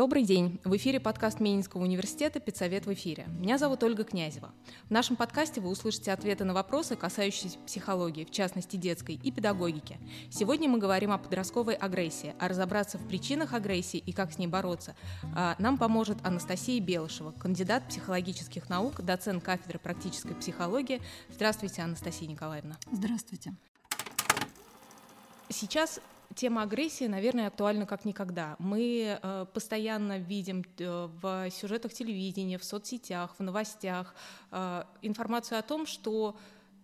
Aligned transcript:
Добрый 0.00 0.22
день! 0.22 0.58
В 0.64 0.74
эфире 0.76 0.98
подкаст 0.98 1.40
Менинского 1.40 1.82
университета 1.82 2.40
«Педсовет 2.40 2.86
в 2.86 2.92
эфире». 2.94 3.26
Меня 3.38 3.58
зовут 3.58 3.82
Ольга 3.82 4.02
Князева. 4.02 4.50
В 4.88 4.90
нашем 4.90 5.14
подкасте 5.14 5.60
вы 5.60 5.68
услышите 5.68 6.10
ответы 6.10 6.44
на 6.44 6.54
вопросы, 6.54 6.96
касающиеся 6.96 7.58
психологии, 7.66 8.24
в 8.24 8.30
частности 8.30 8.76
детской, 8.76 9.20
и 9.22 9.30
педагогики. 9.30 9.98
Сегодня 10.30 10.70
мы 10.70 10.78
говорим 10.78 11.12
о 11.12 11.18
подростковой 11.18 11.74
агрессии, 11.74 12.34
а 12.38 12.48
разобраться 12.48 12.96
в 12.96 13.06
причинах 13.08 13.52
агрессии 13.52 13.98
и 13.98 14.12
как 14.12 14.32
с 14.32 14.38
ней 14.38 14.46
бороться 14.46 14.96
а, 15.36 15.54
нам 15.58 15.76
поможет 15.76 16.16
Анастасия 16.24 16.80
Белышева, 16.80 17.32
кандидат 17.32 17.86
психологических 17.86 18.70
наук, 18.70 19.02
доцент 19.02 19.44
кафедры 19.44 19.78
практической 19.78 20.34
психологии. 20.34 21.02
Здравствуйте, 21.28 21.82
Анастасия 21.82 22.26
Николаевна. 22.26 22.78
Здравствуйте. 22.90 23.52
Сейчас 25.50 26.00
тема 26.34 26.62
агрессии, 26.62 27.06
наверное, 27.06 27.48
актуальна 27.48 27.86
как 27.86 28.04
никогда. 28.04 28.56
Мы 28.58 29.18
э, 29.20 29.46
постоянно 29.52 30.18
видим 30.18 30.64
э, 30.78 31.08
в 31.20 31.50
сюжетах 31.50 31.92
телевидения, 31.92 32.58
в 32.58 32.64
соцсетях, 32.64 33.34
в 33.38 33.42
новостях 33.42 34.14
э, 34.50 34.84
информацию 35.02 35.58
о 35.58 35.62
том, 35.62 35.86
что 35.86 36.36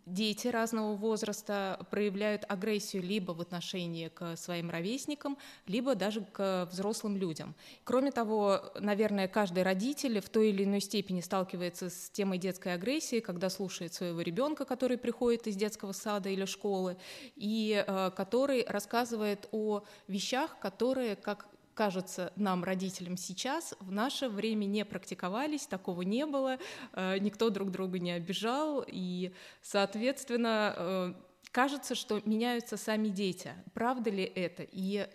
дети 0.07 0.47
разного 0.49 0.95
возраста 0.95 1.85
проявляют 1.91 2.45
агрессию 2.49 3.03
либо 3.03 3.33
в 3.33 3.41
отношении 3.41 4.09
к 4.09 4.37
своим 4.37 4.71
ровесникам, 4.71 5.37
либо 5.67 5.95
даже 5.95 6.21
к 6.21 6.69
взрослым 6.71 7.17
людям. 7.17 7.55
Кроме 7.85 8.13
того, 8.13 8.61
наверное, 8.79 9.29
каждый 9.29 9.65
родитель 9.65 10.21
в 10.21 10.29
той 10.29 10.51
или 10.51 10.65
иной 10.65 10.81
степени 10.81 11.21
сталкивается 11.21 11.91
с 11.91 12.11
темой 12.11 12.39
детской 12.39 12.75
агрессии, 12.75 13.21
когда 13.21 13.51
слушает 13.51 13.93
своего 13.93 14.21
ребенка, 14.21 14.65
который 14.65 14.97
приходит 14.97 15.47
из 15.49 15.57
детского 15.57 15.93
сада 15.93 16.29
или 16.29 16.45
школы, 16.45 16.97
и 17.35 17.85
э, 17.87 18.11
который 18.17 18.65
рассказывает 18.67 19.49
о 19.51 19.83
вещах, 20.07 20.59
которые, 20.61 21.17
как 21.17 21.49
кажется 21.77 22.33
нам, 22.37 22.65
родителям, 22.65 23.17
сейчас, 23.19 23.75
в 23.81 23.93
наше 23.93 24.29
время 24.29 24.65
не 24.65 24.85
практиковались, 24.85 25.67
такого 25.67 26.03
не 26.03 26.25
было, 26.25 26.59
э, 26.95 27.19
никто 27.19 27.51
друг 27.51 27.71
друга 27.71 27.99
не 27.99 28.13
обижал, 28.13 28.83
и, 28.87 29.33
соответственно, 29.63 30.75
э, 30.75 31.15
кажется, 31.53 31.95
что 31.95 32.21
меняются 32.25 32.79
сами 32.79 33.09
дети. 33.09 33.53
Правда 33.75 34.09
ли 34.09 34.25
это? 34.25 34.67
И 34.73 35.07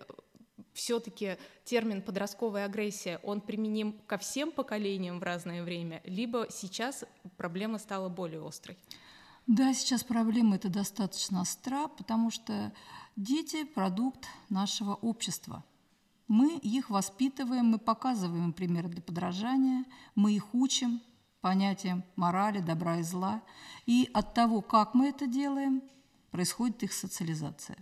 все-таки 0.73 1.37
термин 1.65 2.03
подростковая 2.03 2.65
агрессия, 2.65 3.19
он 3.23 3.41
применим 3.41 3.93
ко 4.05 4.19
всем 4.19 4.51
поколениям 4.51 5.19
в 5.19 5.23
разное 5.23 5.63
время, 5.63 6.01
либо 6.05 6.45
сейчас 6.51 7.03
проблема 7.37 7.79
стала 7.79 8.07
более 8.07 8.47
острой? 8.47 8.77
Да, 9.47 9.73
сейчас 9.73 10.03
проблема 10.03 10.57
это 10.57 10.69
достаточно 10.69 11.41
остра, 11.41 11.87
потому 11.87 12.29
что 12.29 12.71
дети– 13.15 13.63
продукт 13.75 14.27
нашего 14.49 14.93
общества– 14.93 15.63
мы 16.31 16.55
их 16.59 16.89
воспитываем, 16.89 17.65
мы 17.65 17.77
показываем 17.77 18.45
им 18.45 18.53
примеры 18.53 18.87
для 18.87 19.01
подражания, 19.01 19.83
мы 20.15 20.31
их 20.31 20.53
учим 20.53 21.01
понятиям 21.41 22.05
морали, 22.15 22.59
добра 22.59 22.99
и 22.99 23.03
зла. 23.03 23.41
И 23.85 24.09
от 24.13 24.33
того, 24.33 24.61
как 24.61 24.93
мы 24.93 25.09
это 25.09 25.27
делаем, 25.27 25.81
происходит 26.31 26.83
их 26.83 26.93
социализация. 26.93 27.77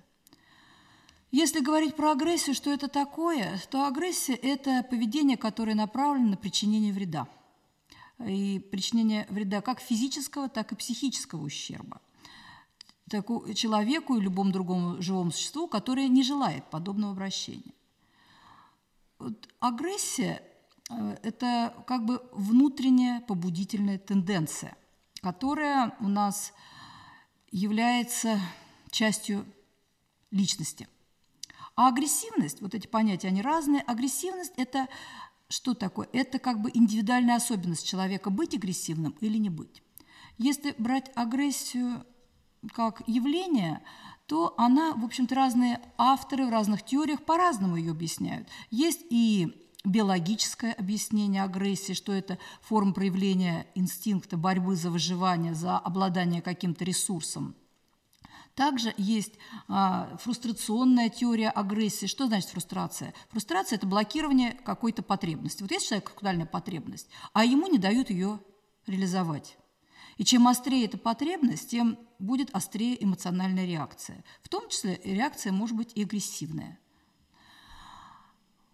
Если 1.29 1.59
говорить 1.59 1.95
про 1.95 2.13
агрессию, 2.13 2.55
что 2.55 2.71
это 2.71 2.87
такое, 2.87 3.61
то 3.69 3.85
агрессия– 3.85 4.33
это 4.53 4.81
поведение, 4.81 5.37
которое 5.37 5.75
направлено 5.75 6.29
на 6.29 6.37
причинение 6.37 6.91
вреда. 6.91 7.27
И 8.25 8.57
причинение 8.71 9.27
вреда 9.29 9.61
как 9.61 9.79
физического, 9.79 10.49
так 10.49 10.71
и 10.71 10.75
психического 10.75 11.43
ущерба 11.43 12.01
человеку 13.55 14.17
и 14.17 14.21
любому 14.21 14.51
другому 14.51 15.01
живому 15.01 15.31
существу, 15.31 15.67
которое 15.67 16.07
не 16.07 16.21
желает 16.21 16.69
подобного 16.69 17.13
обращения. 17.13 17.73
Вот 19.19 19.49
агрессия 19.59 20.41
э,– 20.89 21.17
это 21.23 21.83
как 21.87 22.05
бы 22.05 22.23
внутренняя 22.31 23.21
побудительная 23.21 23.99
тенденция, 23.99 24.75
которая 25.21 25.95
у 25.99 26.07
нас 26.07 26.53
является 27.51 28.39
частью 28.89 29.45
личности. 30.31 30.87
А 31.75 31.89
агрессивность, 31.89 32.61
вот 32.61 32.75
эти 32.75 32.87
понятия, 32.87 33.27
они 33.27 33.41
разные. 33.41 33.81
Агрессивность– 33.81 34.53
это 34.57 34.87
что 35.49 35.73
такое? 35.73 36.07
Это 36.13 36.39
как 36.39 36.61
бы 36.61 36.71
индивидуальная 36.73 37.35
особенность 37.35 37.87
человека– 37.87 38.29
быть 38.31 38.55
агрессивным 38.55 39.15
или 39.19 39.37
не 39.37 39.49
быть. 39.49 39.81
Если 40.37 40.75
брать 40.77 41.11
агрессию 41.15 42.05
как 42.73 43.01
явление– 43.07 43.81
то 44.29 44.53
она, 44.57 44.93
в 44.93 45.03
общем-то, 45.03 45.33
разные 45.33 45.81
авторы 45.97 46.45
в 46.45 46.51
разных 46.51 46.85
теориях 46.85 47.23
по-разному 47.23 47.77
ее 47.77 47.91
объясняют. 47.91 48.47
Есть 48.69 49.01
и 49.09 49.67
биологическое 49.83 50.73
объяснение 50.73 51.41
агрессии, 51.41 51.93
что 51.93 52.13
это 52.13 52.37
форма 52.61 52.93
проявления 52.93 53.65
инстинкта 53.73 54.37
борьбы 54.37 54.75
за 54.75 54.91
выживание, 54.91 55.55
за 55.55 55.79
обладание 55.79 56.43
каким-то 56.43 56.85
ресурсом. 56.85 57.55
Также 58.53 58.93
есть 58.97 59.33
а, 59.67 60.15
фрустрационная 60.21 61.09
теория 61.09 61.49
агрессии. 61.49 62.05
Что 62.05 62.27
значит 62.27 62.51
фрустрация? 62.51 63.15
Фрустрация– 63.29 63.77
это 63.77 63.87
блокирование 63.87 64.51
какой-то 64.51 65.01
потребности. 65.01 65.63
Вот 65.63 65.71
есть 65.71 65.87
у 65.87 65.89
человека 65.89 66.11
актуальная 66.11 66.45
потребность, 66.45 67.09
а 67.33 67.45
ему 67.45 67.65
не 67.65 67.79
дают 67.79 68.11
ее 68.11 68.39
реализовать. 68.85 69.57
И 70.19 70.25
чем 70.25 70.49
острее 70.49 70.83
эта 70.83 70.97
потребность, 70.97 71.69
тем 71.69 71.97
будет 72.19 72.49
острее 72.51 73.01
эмоциональная 73.01 73.65
реакция. 73.65 74.25
В 74.43 74.49
том 74.49 74.67
числе 74.67 74.99
реакция 75.05 75.53
может 75.53 75.77
быть 75.77 75.93
и 75.95 76.03
агрессивная. 76.03 76.77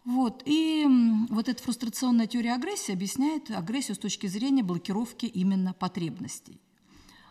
Вот. 0.06 0.42
И 0.46 0.88
вот 1.30 1.48
эта 1.48 1.62
фрустрационная 1.62 2.26
теория 2.26 2.56
агрессии 2.56 2.94
объясняет 2.94 3.52
агрессию 3.52 3.94
с 3.94 4.00
точки 4.00 4.26
зрения 4.26 4.64
блокировки 4.64 5.28
именно 5.28 5.74
потребностей. 5.74 6.60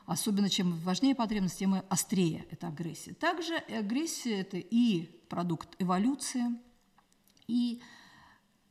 Особенно 0.07 0.49
чем 0.49 0.79
важнее 0.85 1.17
потребность, 1.17 1.59
тем 1.59 1.83
острее 1.89 2.47
эта 2.53 2.69
агрессия. 2.69 3.15
Также 3.15 3.57
агрессия– 3.57 4.41
это 4.43 4.59
и 4.59 5.07
продукт 5.29 5.75
эволюции, 5.81 6.57
и 7.49 7.83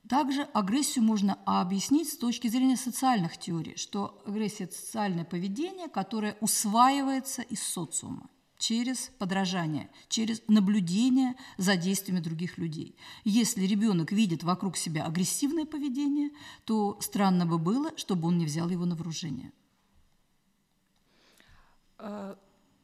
также 0.07 0.43
агрессию 0.53 1.03
можно 1.03 1.39
объяснить 1.45 2.11
с 2.11 2.17
точки 2.17 2.47
зрения 2.47 2.77
социальных 2.77 3.37
теорий, 3.37 3.77
что 3.77 4.21
агрессия– 4.25 4.63
это 4.65 4.75
социальное 4.75 5.23
поведение, 5.23 5.87
которое 5.87 6.37
усваивается 6.41 7.41
из 7.41 7.63
социума 7.63 8.29
через 8.57 9.11
подражание, 9.17 9.89
через 10.07 10.41
наблюдение 10.47 11.35
за 11.57 11.75
действиями 11.75 12.21
других 12.21 12.57
людей. 12.57 12.95
Если 13.25 13.65
ребенок 13.65 14.11
видит 14.11 14.43
вокруг 14.43 14.77
себя 14.77 15.05
агрессивное 15.05 15.65
поведение, 15.65 16.29
то 16.63 16.97
странно 17.01 17.45
бы 17.45 17.57
было, 17.57 17.91
чтобы 17.97 18.27
он 18.27 18.37
не 18.37 18.45
взял 18.45 18.69
его 18.69 18.85
на 18.85 18.95
вооружение. 18.95 19.51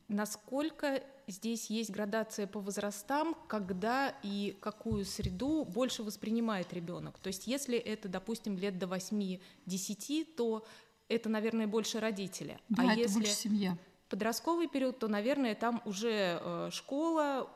А, 0.09 0.13
насколько 0.13 1.03
здесь 1.27 1.69
есть 1.69 1.91
градация 1.91 2.47
по 2.47 2.59
возрастам, 2.59 3.35
когда 3.47 4.15
и 4.23 4.57
какую 4.61 5.05
среду 5.05 5.65
больше 5.65 6.03
воспринимает 6.03 6.73
ребенок. 6.73 7.19
То 7.19 7.27
есть 7.27 7.47
если 7.47 7.77
это, 7.77 8.09
допустим, 8.09 8.57
лет 8.57 8.77
до 8.77 8.87
8-10, 8.87 10.25
то 10.35 10.65
это, 11.07 11.29
наверное, 11.29 11.67
больше 11.67 11.99
родители. 11.99 12.59
Да, 12.69 12.83
а 12.83 12.91
это 12.91 13.01
если 13.01 13.15
больше 13.15 13.33
семья. 13.33 13.77
Подростковый 14.09 14.67
период, 14.67 14.97
то, 14.97 15.07
наверное, 15.07 15.53
там 15.53 15.83
уже 15.85 16.39
э, 16.41 16.69
школа, 16.71 17.47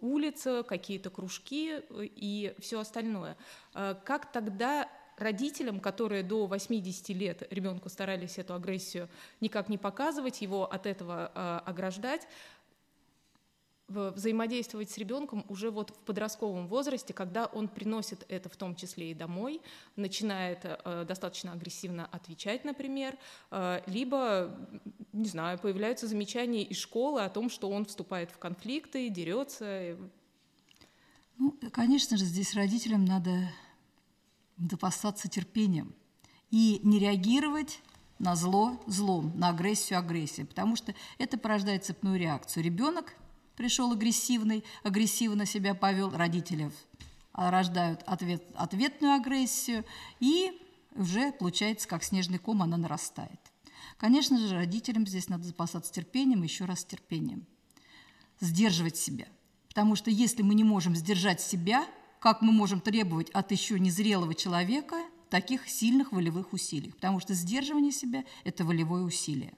улица, 0.00 0.64
какие-то 0.64 1.10
кружки 1.10 1.74
э, 1.74 1.82
и 1.90 2.54
все 2.58 2.80
остальное. 2.80 3.36
Э, 3.74 3.94
как 4.04 4.32
тогда 4.32 4.88
родителям, 5.16 5.80
которые 5.80 6.22
до 6.22 6.46
80 6.46 7.08
лет 7.10 7.46
ребенку 7.50 7.88
старались 7.88 8.38
эту 8.38 8.54
агрессию 8.54 9.08
никак 9.40 9.68
не 9.68 9.78
показывать, 9.78 10.42
его 10.42 10.70
от 10.70 10.86
этого 10.86 11.26
ограждать, 11.66 12.26
взаимодействовать 13.92 14.90
с 14.90 14.98
ребенком 14.98 15.44
уже 15.48 15.70
вот 15.70 15.90
в 15.90 15.98
подростковом 16.00 16.66
возрасте, 16.66 17.12
когда 17.12 17.46
он 17.46 17.68
приносит 17.68 18.24
это 18.28 18.48
в 18.48 18.56
том 18.56 18.74
числе 18.74 19.10
и 19.10 19.14
домой, 19.14 19.60
начинает 19.96 20.60
э, 20.64 21.04
достаточно 21.06 21.52
агрессивно 21.52 22.06
отвечать, 22.06 22.64
например, 22.64 23.16
э, 23.50 23.80
либо, 23.86 24.56
не 25.12 25.28
знаю, 25.28 25.58
появляются 25.58 26.06
замечания 26.06 26.62
из 26.62 26.78
школы 26.78 27.22
о 27.22 27.28
том, 27.28 27.50
что 27.50 27.70
он 27.70 27.84
вступает 27.84 28.30
в 28.30 28.38
конфликты, 28.38 29.08
дерется. 29.08 29.96
Ну, 31.38 31.58
конечно 31.72 32.16
же, 32.16 32.24
здесь 32.24 32.54
родителям 32.54 33.04
надо 33.04 33.32
допасаться 34.68 35.28
терпением 35.28 35.94
и 36.50 36.80
не 36.82 36.98
реагировать 36.98 37.80
на 38.18 38.36
зло 38.36 38.80
злом, 38.86 39.32
на 39.36 39.48
агрессию 39.48 39.98
агрессией, 39.98 40.46
потому 40.46 40.76
что 40.76 40.94
это 41.18 41.36
порождает 41.36 41.84
цепную 41.84 42.18
реакцию. 42.18 42.62
Ребенок 42.62 43.14
пришел 43.56 43.92
агрессивный, 43.92 44.64
агрессивно 44.84 45.46
себя 45.46 45.74
повел, 45.74 46.10
родители 46.10 46.70
рождают 47.32 48.02
ответ, 48.06 48.44
ответную 48.54 49.14
агрессию, 49.14 49.84
и 50.20 50.52
уже 50.94 51.32
получается, 51.32 51.88
как 51.88 52.04
снежный 52.04 52.38
ком, 52.38 52.62
она 52.62 52.76
нарастает. 52.76 53.40
Конечно 53.96 54.38
же, 54.38 54.54
родителям 54.54 55.06
здесь 55.06 55.28
надо 55.28 55.44
запасаться 55.44 55.92
терпением, 55.92 56.42
еще 56.42 56.64
раз 56.64 56.84
терпением. 56.84 57.46
Сдерживать 58.40 58.96
себя. 58.96 59.26
Потому 59.68 59.96
что 59.96 60.10
если 60.10 60.42
мы 60.42 60.54
не 60.54 60.64
можем 60.64 60.94
сдержать 60.94 61.40
себя, 61.40 61.86
как 62.22 62.40
мы 62.40 62.52
можем 62.52 62.80
требовать 62.80 63.30
от 63.30 63.50
еще 63.50 63.80
незрелого 63.80 64.34
человека 64.34 64.96
таких 65.28 65.68
сильных 65.68 66.12
волевых 66.12 66.52
усилий, 66.52 66.92
потому 66.92 67.18
что 67.18 67.34
сдерживание 67.34 67.90
себя– 67.90 68.24
это 68.44 68.64
волевое 68.64 69.02
усилие. 69.02 69.54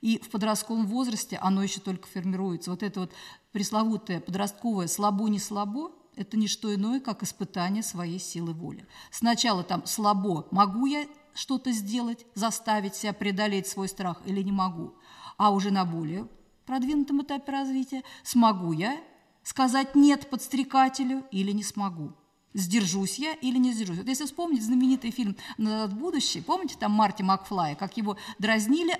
И 0.00 0.20
в 0.20 0.30
подростковом 0.30 0.86
возрасте 0.86 1.36
оно 1.42 1.62
еще 1.62 1.80
только 1.80 2.06
формируется. 2.06 2.70
Вот 2.70 2.84
это 2.84 3.00
вот 3.00 3.12
пресловутое 3.50 4.20
подростковое 4.20 4.86
«слабо-не 4.86 5.40
слабо»– 5.40 5.90
это 6.14 6.36
не 6.36 6.46
что 6.46 6.72
иное, 6.72 7.00
как 7.00 7.24
испытание 7.24 7.82
своей 7.82 8.20
силы 8.20 8.52
воли. 8.52 8.86
Сначала 9.10 9.64
там 9.64 9.84
«слабо»– 9.84 10.46
могу 10.52 10.86
я 10.86 11.06
что-то 11.34 11.72
сделать, 11.72 12.24
заставить 12.34 12.94
себя 12.94 13.12
преодолеть 13.12 13.66
свой 13.66 13.88
страх 13.88 14.22
или 14.24 14.40
не 14.40 14.52
могу, 14.52 14.94
а 15.36 15.50
уже 15.50 15.72
на 15.72 15.84
более 15.84 16.28
продвинутом 16.64 17.22
этапе 17.22 17.50
развития 17.50 18.02
смогу 18.22 18.70
я 18.72 19.02
сказать 19.44 19.94
«нет» 19.94 20.28
подстрекателю 20.28 21.24
или 21.30 21.52
не 21.52 21.62
смогу. 21.62 22.12
Сдержусь 22.54 23.18
я 23.18 23.34
или 23.34 23.58
не 23.58 23.72
сдержусь. 23.72 23.98
Вот 23.98 24.08
если 24.08 24.24
вспомнить 24.26 24.64
знаменитый 24.64 25.10
фильм 25.10 25.36
«Назад 25.58 25.92
в 25.92 25.96
будущее», 25.96 26.42
помните 26.42 26.76
там 26.78 26.92
Марти 26.92 27.22
Макфлая, 27.22 27.74
как 27.74 27.96
его 27.96 28.16
дразнили, 28.38 28.98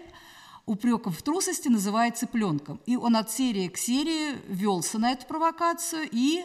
упреком 0.66 1.12
в 1.12 1.22
трусости 1.22 1.68
называет 1.68 2.16
цыпленком. 2.16 2.80
И 2.86 2.96
он 2.96 3.16
от 3.16 3.30
серии 3.30 3.68
к 3.68 3.76
серии 3.76 4.36
велся 4.48 4.98
на 4.98 5.12
эту 5.12 5.26
провокацию 5.26 6.08
и 6.10 6.44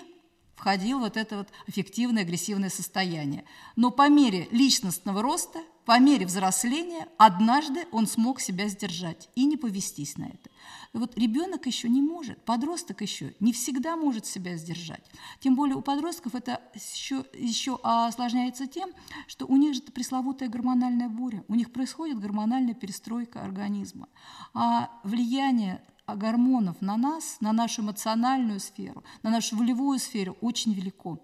входил 0.60 1.00
вот 1.00 1.16
это 1.16 1.38
вот 1.38 1.48
эффективное 1.68 2.24
агрессивное 2.24 2.70
состояние. 2.70 3.46
Но 3.78 3.92
по 3.92 4.10
мере 4.10 4.50
личностного 4.52 5.22
роста, 5.22 5.60
по 5.86 5.98
мере 6.00 6.26
взросления, 6.26 7.08
однажды 7.18 7.88
он 7.94 8.08
смог 8.08 8.42
себя 8.42 8.68
сдержать 8.68 9.30
и 9.36 9.46
не 9.46 9.56
повестись 9.56 10.18
на 10.18 10.26
это. 10.26 10.50
Вот 10.92 11.18
ребенок 11.18 11.66
еще 11.66 11.88
не 11.88 12.02
может, 12.02 12.44
подросток 12.44 13.02
еще 13.02 13.34
не 13.40 13.54
всегда 13.54 13.96
может 13.96 14.26
себя 14.26 14.58
сдержать. 14.58 15.06
Тем 15.40 15.56
более 15.56 15.78
у 15.78 15.82
подростков 15.82 16.36
это 16.36 16.62
еще, 16.74 17.26
еще 17.34 17.80
осложняется 17.82 18.68
тем, 18.68 18.90
что 19.28 19.46
у 19.46 19.56
них 19.56 19.76
же 19.76 19.80
это 19.80 19.94
пресловутая 19.94 20.50
гормональная 20.50 21.08
буря, 21.08 21.46
у 21.48 21.56
них 21.56 21.72
происходит 21.72 22.20
гормональная 22.20 22.74
перестройка 22.74 23.42
организма. 23.42 24.10
А 24.54 24.90
влияние 25.04 25.82
гормонов 26.16 26.82
на 26.82 26.98
нас, 26.98 27.38
на 27.40 27.52
нашу 27.54 27.82
эмоциональную 27.82 28.60
сферу, 28.60 29.04
на 29.24 29.30
нашу 29.30 29.58
волевую 29.58 30.00
сферу 30.00 30.38
очень 30.42 30.74
велико. 30.74 31.20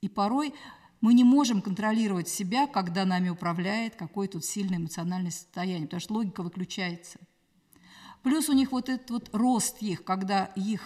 И 0.00 0.08
порой 0.08 0.54
мы 1.00 1.14
не 1.14 1.24
можем 1.24 1.62
контролировать 1.62 2.28
себя, 2.28 2.66
когда 2.66 3.04
нами 3.04 3.28
управляет 3.28 3.96
какое-то 3.96 4.40
сильное 4.40 4.78
эмоциональное 4.78 5.30
состояние, 5.30 5.86
потому 5.86 6.00
что 6.00 6.14
логика 6.14 6.42
выключается– 6.42 7.18
Плюс 8.24 8.48
у 8.48 8.54
них 8.54 8.72
вот 8.72 8.88
этот 8.88 9.10
вот 9.10 9.28
рост 9.34 9.82
их, 9.82 10.02
когда 10.02 10.46
их 10.56 10.80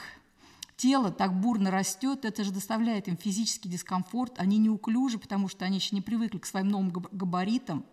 тело 0.77 1.13
так 1.13 1.41
бурно 1.41 1.71
растет, 1.71 2.25
это 2.25 2.43
же 2.43 2.51
доставляет 2.51 3.07
им 3.07 3.17
физический 3.17 3.69
дискомфорт, 3.69 4.41
они 4.41 4.59
неуклюжи, 4.59 5.19
потому 5.19 5.47
что 5.49 5.65
они 5.65 5.77
еще 5.77 5.95
не 5.95 6.03
привыкли 6.03 6.39
к 6.39 6.47
своим 6.47 6.69
новым 6.69 6.91
габаритам. 6.91 7.87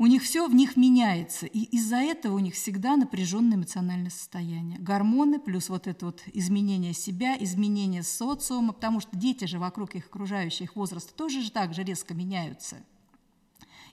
У 0.00 0.06
них 0.06 0.22
все 0.22 0.48
в 0.48 0.54
них 0.54 0.78
меняется, 0.78 1.44
и 1.44 1.58
из-за 1.76 1.96
этого 1.96 2.36
у 2.36 2.38
них 2.38 2.54
всегда 2.54 2.96
напряженное 2.96 3.58
эмоциональное 3.58 4.08
состояние. 4.08 4.78
Гормоны 4.78 5.38
плюс 5.38 5.68
вот 5.68 5.86
это 5.86 6.06
вот 6.06 6.22
изменение 6.32 6.94
себя, 6.94 7.36
изменение 7.38 8.02
социума, 8.02 8.72
потому 8.72 9.00
что 9.00 9.14
дети 9.14 9.44
же 9.44 9.58
вокруг 9.58 9.94
их 9.94 10.06
окружающих 10.06 10.74
возраста 10.74 11.12
тоже 11.12 11.42
же 11.42 11.50
так 11.52 11.74
же 11.74 11.84
резко 11.84 12.14
меняются– 12.14 12.76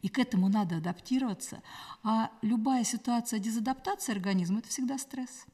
и 0.04 0.10
к 0.10 0.20
этому 0.20 0.48
надо 0.48 0.78
адаптироваться. 0.78 1.64
А 2.04 2.30
любая 2.44 2.84
ситуация 2.84 3.40
дезадаптации 3.40 4.12
организма– 4.12 4.60
это 4.60 4.70
всегда 4.70 4.98
стресс. 5.00 5.48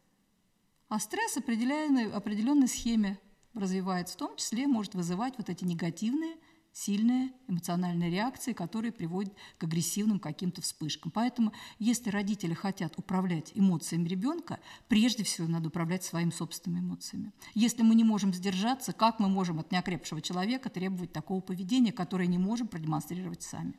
А 0.89 0.99
стресс 0.99 1.37
определенной, 1.37 2.11
определенной 2.11 2.67
схеме 2.67 3.17
развивается, 3.53 4.15
в 4.15 4.17
том 4.17 4.35
числе 4.35 4.67
может 4.67 4.95
вызывать 4.95 5.35
вот 5.37 5.49
эти 5.49 5.63
негативные, 5.63 6.35
сильные 6.73 7.31
эмоциональные 7.47 8.09
реакции, 8.09 8.51
которые 8.51 8.91
приводят 8.91 9.33
к 9.57 9.63
агрессивным 9.63 10.19
каким-то 10.19 10.61
вспышкам. 10.61 11.11
Поэтому, 11.11 11.53
если 11.77 12.09
родители 12.09 12.53
хотят 12.53 12.97
управлять 12.97 13.51
эмоциями 13.53 14.07
ребенка, 14.07 14.59
прежде 14.87 15.23
всего 15.23 15.47
надо 15.47 15.69
управлять 15.69 16.03
своими 16.03 16.31
собственными 16.31 16.81
эмоциями. 16.81 17.31
Если 17.53 17.83
мы 17.83 17.93
не 17.95 18.03
можем 18.03 18.33
сдержаться, 18.33 18.91
как 18.91 19.19
мы 19.19 19.29
можем 19.29 19.59
от 19.59 19.71
неокрепшего 19.71 20.21
человека 20.21 20.69
требовать 20.69 21.13
такого 21.13 21.41
поведения, 21.41 21.91
которое 21.91 22.27
не 22.27 22.39
можем 22.39 22.67
продемонстрировать 22.67 23.43
сами? 23.43 23.75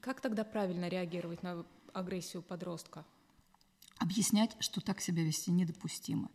Как 0.00 0.20
тогда 0.20 0.44
правильно 0.44 0.88
реагировать 0.88 1.42
на 1.42 1.64
агрессию 1.92 2.42
подростка? 2.42 3.04
Объяснять, 3.98 4.56
что 4.58 4.80
так 4.80 5.00
себя 5.00 5.22
вести 5.22 5.52
недопустимо. 5.52 6.30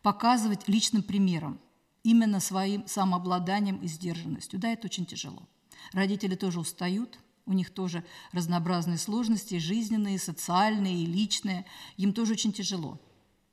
Показывать 0.00 0.68
личным 0.68 1.02
примером, 1.02 1.60
именно 2.02 2.40
своим 2.40 2.86
самообладанием 2.86 3.76
и 3.78 3.86
сдержанностью. 3.86 4.58
Да, 4.58 4.72
это 4.72 4.86
очень 4.86 5.06
тяжело. 5.06 5.48
Родители 5.92 6.34
тоже 6.34 6.60
устают, 6.60 7.18
у 7.46 7.52
них 7.52 7.70
тоже 7.70 8.04
разнообразные 8.32 8.98
сложности, 8.98 9.58
жизненные, 9.58 10.18
социальные 10.18 11.02
и 11.02 11.06
личные. 11.06 11.66
Им 11.96 12.12
тоже 12.12 12.34
очень 12.34 12.52
тяжело. 12.52 13.00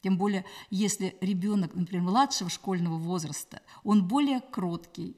Тем 0.02 0.18
более, 0.18 0.46
если 0.70 1.18
ребенок, 1.22 1.74
например, 1.74 2.04
младшего 2.04 2.50
школьного 2.50 2.98
возраста, 2.98 3.62
он 3.84 4.08
более 4.08 4.42
кроткий, 4.42 5.18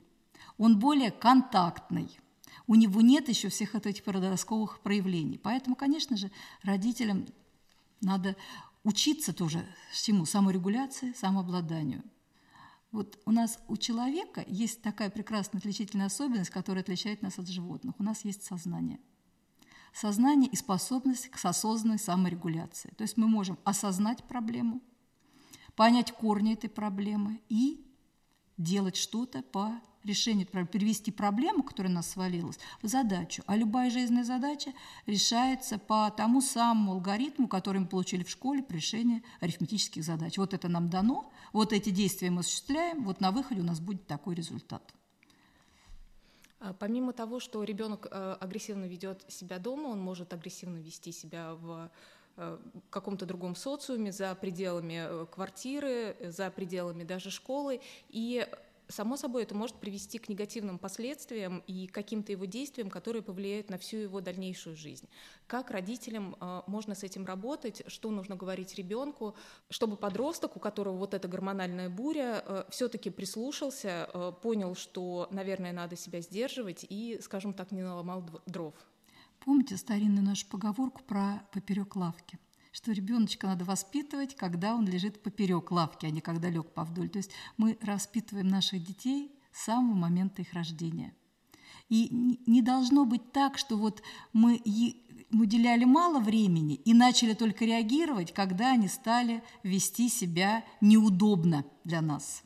он 0.57 0.79
более 0.79 1.11
контактный– 1.11 2.09
у 2.69 2.75
него 2.75 3.01
нет 3.01 3.27
еще 3.29 3.49
всех 3.49 3.73
этих 3.73 4.03
подростковых 4.03 4.81
проявлений. 4.81 5.39
Поэтому, 5.39 5.75
конечно 5.75 6.15
же, 6.15 6.29
родителям 6.61 7.25
надо 7.99 8.35
учиться 8.83 9.33
тоже 9.33 9.65
всему, 9.91 10.25
саморегуляции, 10.25 11.13
самообладанию. 11.13 12.03
Вот 12.91 13.19
у 13.25 13.31
нас 13.31 13.59
у 13.67 13.77
человека 13.77 14.43
есть 14.47 14.81
такая 14.81 15.09
прекрасная 15.09 15.59
отличительная 15.59 16.07
особенность, 16.07 16.49
которая 16.49 16.83
отличает 16.83 17.21
нас 17.21 17.37
от 17.37 17.47
животных. 17.47 17.95
У 17.99 18.03
нас 18.03 18.25
есть 18.25 18.43
сознание. 18.43 18.99
Сознание 19.93 20.49
и 20.49 20.55
способность 20.55 21.29
к 21.29 21.45
осознанной 21.45 21.99
саморегуляции. 21.99 22.93
То 22.97 23.03
есть 23.03 23.17
мы 23.17 23.27
можем 23.27 23.59
осознать 23.63 24.23
проблему, 24.23 24.81
понять 25.75 26.11
корни 26.11 26.53
этой 26.53 26.69
проблемы 26.69 27.41
и 27.49 27.85
делать 28.57 28.95
что-то 28.95 29.41
по 29.41 29.79
решение, 30.03 30.45
перевести 30.45 31.11
проблему, 31.11 31.63
которая 31.63 31.91
у 31.91 31.95
нас 31.95 32.09
свалилась, 32.09 32.59
в 32.81 32.87
задачу. 32.87 33.43
А 33.45 33.55
любая 33.55 33.89
жизненная 33.89 34.23
задача 34.23 34.73
решается 35.05 35.77
по 35.77 36.09
тому 36.15 36.41
самому 36.41 36.93
алгоритму, 36.93 37.47
который 37.47 37.81
мы 37.81 37.87
получили 37.87 38.23
в 38.23 38.29
школе 38.29 38.63
при 38.63 38.77
решении 38.77 39.23
арифметических 39.41 40.03
задач. 40.03 40.37
Вот 40.37 40.53
это 40.53 40.67
нам 40.67 40.89
дано, 40.89 41.31
вот 41.53 41.73
эти 41.73 41.89
действия 41.89 42.29
мы 42.29 42.41
осуществляем, 42.41 43.03
вот 43.03 43.21
на 43.21 43.31
выходе 43.31 43.61
у 43.61 43.65
нас 43.65 43.79
будет 43.79 44.07
такой 44.07 44.35
результат. 44.35 44.81
А 46.59 46.73
помимо 46.73 47.13
того, 47.13 47.39
что 47.39 47.63
ребенок 47.63 48.07
э, 48.11 48.37
агрессивно 48.39 48.85
ведет 48.85 49.23
себя 49.29 49.59
дома, 49.59 49.87
он 49.87 49.99
может 49.99 50.33
агрессивно 50.33 50.77
вести 50.77 51.13
себя 51.13 51.53
в 51.53 51.89
э, 52.35 52.57
каком-то 52.89 53.25
другом 53.25 53.55
социуме, 53.55 54.11
за 54.11 54.35
пределами 54.35 55.05
э, 55.07 55.25
квартиры, 55.31 56.17
за 56.21 56.51
пределами 56.51 57.05
даже 57.05 57.31
школы. 57.31 57.79
И 58.09 58.45
Само 58.89 59.17
собой, 59.17 59.43
это 59.43 59.53
может 59.53 59.75
привести 59.75 60.17
к 60.17 60.29
негативным 60.29 60.79
последствиям 60.79 61.63
и 61.67 61.85
каким-то 61.85 62.31
его 62.31 62.45
действиям, 62.45 62.89
которые 62.89 63.21
повлияют 63.21 63.69
на 63.69 63.77
всю 63.77 63.97
его 63.97 64.19
дальнейшую 64.19 64.75
жизнь. 64.75 65.07
Как 65.45 65.69
родителям 65.69 66.35
э, 66.41 66.61
можно 66.65 66.95
с 66.95 67.03
этим 67.03 67.23
работать, 67.23 67.83
что 67.85 68.09
нужно 68.09 68.35
говорить 68.35 68.73
ребенку, 68.73 69.35
чтобы 69.69 69.95
подросток, 69.95 70.57
у 70.57 70.59
которого 70.59 70.97
вот 70.97 71.13
эта 71.13 71.27
гормональная 71.27 71.87
буря, 71.87 72.43
э, 72.43 72.63
все-таки 72.71 73.11
прислушался, 73.11 74.09
э, 74.11 74.31
понял, 74.41 74.73
что, 74.73 75.27
наверное, 75.29 75.71
надо 75.71 75.95
себя 75.95 76.21
сдерживать 76.21 76.83
и, 76.89 77.19
скажем 77.21 77.53
так, 77.53 77.71
не 77.71 77.83
наломал 77.83 78.27
дров. 78.47 78.73
Помните 79.39 79.77
старинную 79.77 80.23
нашу 80.23 80.47
поговорку 80.47 81.03
про 81.03 81.47
поперек 81.53 81.95
лавки? 81.95 82.39
Что 82.79 82.93
ребеночка 82.93 83.45
надо 83.45 83.65
воспитывать, 83.65 84.37
когда 84.37 84.73
он 84.73 84.87
лежит 84.87 85.21
поперек 85.21 85.69
лавки, 85.69 86.05
а 86.05 86.11
не 86.11 86.21
когда 86.21 86.49
лег 86.49 86.73
повдоль. 86.73 87.09
То 87.09 87.17
есть 87.17 87.31
мы 87.57 87.77
воспитываем 87.81 88.47
наших 88.47 88.81
детей 88.81 89.35
с 89.51 89.65
самого 89.65 89.95
момента 89.95 90.41
их 90.41 90.53
рождения. 90.53 91.13
И 91.89 92.07
не 92.47 92.61
должно 92.61 93.03
быть 93.03 93.33
так, 93.33 93.57
что 93.57 93.75
вот 93.75 94.01
мы 94.31 94.61
уделяли 95.29 95.83
мало 95.83 96.21
времени 96.21 96.75
и 96.75 96.93
начали 96.93 97.33
только 97.33 97.65
реагировать, 97.65 98.33
когда 98.33 98.71
они 98.71 98.87
стали 98.87 99.43
вести 99.61 100.07
себя 100.07 100.63
неудобно 100.79 101.65
для 101.83 101.99
нас. 101.99 102.43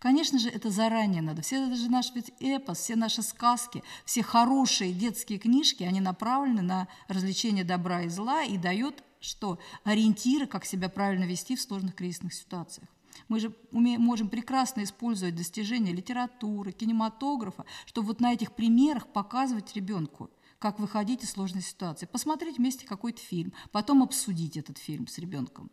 Конечно 0.00 0.40
же, 0.40 0.48
это 0.48 0.70
заранее 0.70 1.22
надо. 1.22 1.42
Все 1.42 1.64
это 1.64 1.76
же 1.76 1.88
наш 1.88 2.12
ведь 2.12 2.32
эпос, 2.40 2.78
все 2.78 2.96
наши 2.96 3.22
сказки, 3.22 3.84
все 4.04 4.24
хорошие 4.24 4.92
детские 4.92 5.38
книжки, 5.38 5.84
они 5.84 6.00
направлены 6.00 6.62
на 6.62 6.88
развлечение 7.06 7.62
добра 7.62 8.02
и 8.02 8.08
зла 8.08 8.42
и 8.42 8.58
дают 8.58 9.04
что 9.26 9.58
ориентиры, 9.84 10.46
как 10.46 10.64
себя 10.64 10.88
правильно 10.88 11.24
вести 11.24 11.56
в 11.56 11.60
сложных 11.60 11.94
кризисных 11.94 12.34
ситуациях. 12.34 12.88
Мы 13.28 13.40
же 13.40 13.54
умеем, 13.72 14.02
можем 14.02 14.28
прекрасно 14.28 14.84
использовать 14.84 15.34
достижения 15.34 15.92
литературы, 15.92 16.72
кинематографа, 16.72 17.64
чтобы 17.86 18.08
вот 18.08 18.20
на 18.20 18.32
этих 18.32 18.52
примерах 18.52 19.06
показывать 19.08 19.74
ребенку, 19.74 20.30
как 20.58 20.78
выходить 20.78 21.24
из 21.24 21.30
сложной 21.30 21.62
ситуации. 21.62 22.06
Посмотреть 22.06 22.58
вместе 22.58 22.86
какой-то 22.86 23.20
фильм, 23.20 23.52
потом 23.72 24.02
обсудить 24.02 24.56
этот 24.56 24.78
фильм 24.78 25.06
с 25.06 25.18
ребенком. 25.18 25.70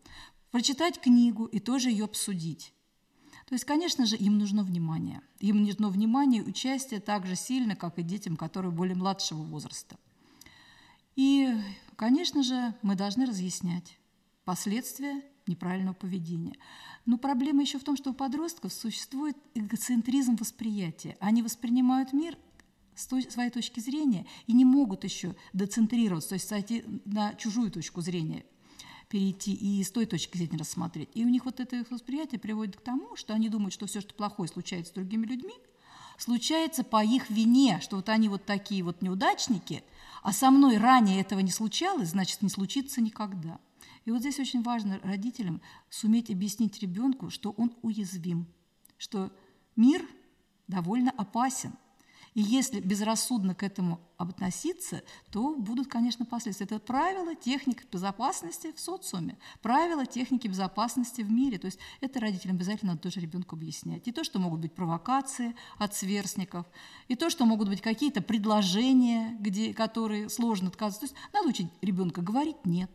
Прочитать 0.52 1.00
книгу 1.00 1.46
и 1.46 1.60
тоже 1.60 1.90
ее 1.90 2.06
обсудить. 2.06 2.74
То 3.48 3.56
есть, 3.56 3.66
конечно 3.66 4.06
же, 4.06 4.16
им 4.16 4.38
нужно 4.38 4.64
внимание. 4.64 5.22
Им 5.40 5.64
нужно 5.64 5.90
внимание 5.90 6.42
и 6.42 6.50
участие 6.50 7.00
так 7.00 7.26
же 7.26 7.36
сильно, 7.36 7.76
как 7.76 8.00
и 8.00 8.04
детям, 8.04 8.38
которые 8.38 8.72
более 8.72 8.96
младшего 8.96 9.44
возраста. 9.44 9.98
И, 11.16 11.54
конечно 11.96 12.44
же, 12.44 12.76
мы 12.82 12.96
должны 12.96 13.26
разъяснять 13.26 13.98
последствия 14.46 15.22
неправильного 15.48 15.94
поведения. 15.94 16.56
Но 17.06 17.18
проблема 17.18 17.62
еще 17.62 17.80
в 17.80 17.84
том, 17.84 17.98
что 17.98 18.12
у 18.12 18.14
подростков 18.14 18.74
существует 18.74 19.38
эгоцентризм 19.56 20.36
восприятия. 20.36 21.18
Они 21.20 21.42
воспринимают 21.42 22.14
мир 22.14 22.38
с 22.96 23.08
той, 23.08 23.24
своей 23.24 23.50
точки 23.50 23.80
зрения 23.80 24.26
и 24.48 24.54
не 24.54 24.66
могут 24.66 25.04
еще 25.04 25.36
децентрироваться, 25.52 26.30
то 26.30 26.36
есть 26.36 26.48
сойти 26.48 26.84
на 27.06 27.34
чужую 27.36 27.72
точку 27.72 28.02
зрения, 28.02 28.46
перейти 29.10 29.54
и 29.54 29.84
с 29.84 29.92
той 29.92 30.06
точки 30.06 30.38
зрения 30.38 30.58
рассмотреть. 30.58 31.10
И 31.14 31.26
у 31.26 31.30
них 31.30 31.46
вот 31.46 31.60
это 31.60 31.76
их 31.76 31.92
восприятие 31.92 32.40
приводит 32.40 32.78
к 32.78 32.82
тому, 32.82 33.16
что 33.16 33.34
они 33.34 33.50
думают, 33.50 33.74
что 33.74 33.86
все, 33.86 34.00
что 34.02 34.14
плохое 34.14 34.48
случается 34.48 34.92
с 34.92 34.96
другими 34.96 35.26
людьми, 35.26 35.54
случается 36.18 36.84
по 36.84 37.04
их 37.04 37.30
вине, 37.30 37.80
что 37.82 37.98
вот 37.98 38.10
они 38.10 38.30
вот 38.30 38.46
такие 38.46 38.84
вот 38.84 39.02
неудачники, 39.02 39.84
а 40.22 40.32
со 40.32 40.52
мной 40.52 40.78
ранее 40.78 41.22
этого 41.22 41.40
не 41.40 41.52
случалось, 41.52 42.10
значит, 42.10 42.42
не 42.42 42.50
случится 42.50 43.02
никогда. 43.02 43.60
И 44.06 44.12
вот 44.12 44.20
здесь 44.20 44.40
очень 44.40 44.64
важно 44.64 45.00
родителям 45.04 45.62
суметь 45.90 46.30
объяснить 46.30 46.80
ребенку, 46.80 47.30
что 47.30 47.52
он 47.52 47.74
уязвим, 47.82 48.48
что 48.98 49.32
мир 49.76 50.06
довольно 50.68 51.12
опасен, 51.12 51.74
и 52.34 52.42
если 52.42 52.80
безрассудно 52.80 53.54
к 53.54 53.62
этому 53.64 54.00
относиться, 54.18 55.04
то 55.32 55.56
будут, 55.56 55.88
конечно, 55.88 56.26
последствия. 56.26 56.66
Это 56.66 56.80
правила 56.80 57.36
техник 57.36 57.86
безопасности 57.92 58.72
в 58.72 58.80
социуме, 58.80 59.38
правила 59.62 60.06
техники 60.06 60.48
безопасности 60.48 61.22
в 61.22 61.32
мире. 61.32 61.60
То 61.60 61.66
есть 61.66 61.80
это 62.02 62.20
родителям 62.20 62.56
обязательно 62.56 62.94
надо 62.94 63.04
тоже 63.04 63.20
ребенку 63.20 63.56
объяснять. 63.56 64.08
И 64.08 64.12
то, 64.12 64.24
что 64.24 64.40
могут 64.40 64.62
быть 64.62 64.74
провокации 64.74 65.56
от 65.78 65.96
сверстников, 65.96 66.66
и 67.08 67.16
то, 67.16 67.30
что 67.30 67.46
могут 67.46 67.70
быть 67.70 67.82
какие-то 67.82 68.22
предложения, 68.22 69.38
где, 69.40 69.74
которые 69.74 70.30
сложно 70.30 70.70
отказываться. 70.70 71.02
То 71.02 71.14
есть 71.14 71.34
надо 71.34 71.50
учить 71.50 71.68
ребенка 71.82 72.22
говорить 72.22 72.66
«нет». 72.66 72.92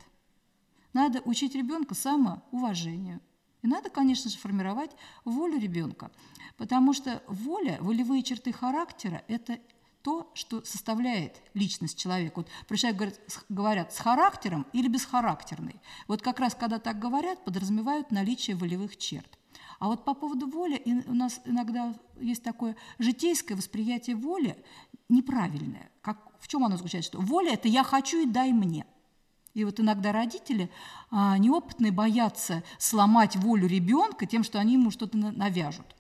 Надо 0.95 1.21
учить 1.21 1.54
ребенка 1.54 1.95
самоуважению. 1.95 3.21
И 3.62 3.66
надо, 3.66 3.90
конечно 3.90 4.30
же, 4.30 4.38
формировать 4.38 4.90
волю 5.24 5.58
ребенка. 5.58 6.10
Потому 6.56 6.92
что 6.92 7.22
воля, 7.26 7.78
волевые 7.80 8.22
черты 8.22 8.52
характера– 8.52 9.22
это 9.28 9.58
то, 10.02 10.30
что 10.34 10.64
составляет 10.64 11.42
личность 11.54 11.98
человека. 11.98 12.34
Вот 12.36 12.48
про 12.66 12.76
человека 12.76 12.98
говорят, 12.98 13.44
говорят 13.48 13.94
с 13.94 13.98
характером 13.98 14.66
или 14.72 14.88
бесхарактерный. 14.88 15.76
Вот 16.06 16.22
как 16.22 16.40
раз, 16.40 16.54
когда 16.54 16.78
так 16.78 16.98
говорят, 16.98 17.44
подразумевают 17.44 18.10
наличие 18.10 18.56
волевых 18.56 18.96
черт. 18.96 19.38
А 19.78 19.86
вот 19.86 20.04
по 20.04 20.14
поводу 20.14 20.48
воли 20.48 20.82
у 21.06 21.14
нас 21.14 21.40
иногда 21.44 21.94
есть 22.20 22.42
такое 22.42 22.76
житейское 22.98 23.56
восприятие 23.56 24.16
воли 24.16 24.56
неправильное. 25.08 25.90
Как, 26.00 26.18
в 26.40 26.48
чем 26.48 26.64
оно 26.64 26.76
заключается? 26.76 27.12
Что 27.12 27.20
воля– 27.20 27.52
это 27.52 27.68
«я 27.68 27.84
хочу 27.84 28.20
и 28.22 28.26
дай 28.26 28.52
мне». 28.52 28.86
И 29.58 29.64
вот 29.64 29.80
иногда 29.80 30.12
родители 30.12 30.70
а, 31.10 31.36
неопытные 31.36 31.90
боятся 31.90 32.62
сломать 32.78 33.34
волю 33.34 33.66
ребенка 33.66 34.24
тем, 34.24 34.44
что 34.44 34.60
они 34.60 34.74
ему 34.74 34.92
что-то 34.92 35.18
навяжут. 35.18 35.96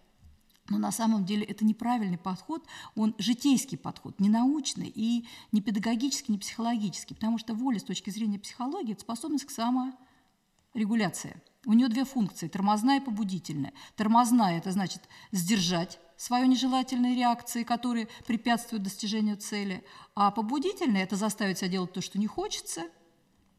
Но 0.68 0.78
на 0.78 0.92
самом 0.92 1.24
деле 1.24 1.44
это 1.44 1.64
неправильный 1.64 2.18
подход, 2.18 2.64
он 2.94 3.16
житейский 3.18 3.76
подход, 3.76 4.20
не 4.20 4.28
научный 4.28 4.92
и 4.94 5.26
не 5.50 5.60
педагогический, 5.60 6.30
не 6.30 6.38
психологический, 6.38 7.14
потому 7.14 7.36
что 7.38 7.52
воля 7.54 7.80
с 7.80 7.82
точки 7.82 8.10
зрения 8.10 8.38
психологии– 8.38 8.92
это 8.92 9.00
способность 9.00 9.46
к 9.46 9.50
саморегуляции. 9.50 11.42
У 11.66 11.72
нее 11.72 11.88
две 11.88 12.04
функции– 12.04 12.46
тормозная 12.48 13.00
и 13.00 13.04
побудительная. 13.04 13.72
Тормозная– 13.96 14.58
это 14.58 14.70
значит 14.70 15.02
сдержать 15.32 15.98
свою 16.16 16.46
нежелательные 16.46 17.16
реакции, 17.16 17.64
которые 17.64 18.06
препятствуют 18.24 18.84
достижению 18.84 19.36
цели, 19.36 19.84
а 20.14 20.30
побудительная– 20.30 21.02
это 21.04 21.16
заставить 21.16 21.58
себя 21.58 21.70
делать 21.70 21.92
то, 21.92 22.00
что 22.00 22.20
не 22.20 22.28
хочется, 22.28 22.82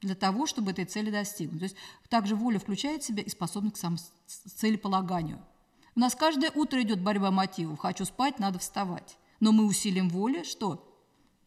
для 0.01 0.15
того, 0.15 0.45
чтобы 0.45 0.71
этой 0.71 0.85
цели 0.85 1.11
достигнуть. 1.11 1.59
То 1.59 1.65
есть 1.65 1.75
также 2.09 2.35
воля 2.35 2.59
включает 2.59 3.03
в 3.03 3.05
себя 3.05 3.23
и 3.23 3.29
способность 3.29 3.75
к 3.75 3.77
самоцелеполаганию. 3.77 5.39
У 5.95 5.99
нас 5.99 6.15
каждое 6.15 6.51
утро 6.51 6.81
идет 6.81 7.01
борьба 7.01 7.31
мотивов. 7.31 7.79
Хочу 7.79 8.05
спать, 8.05 8.39
надо 8.39 8.59
вставать. 8.59 9.17
Но 9.39 9.51
мы 9.51 9.65
усилием 9.65 10.09
воли 10.09 10.43
что? 10.43 10.85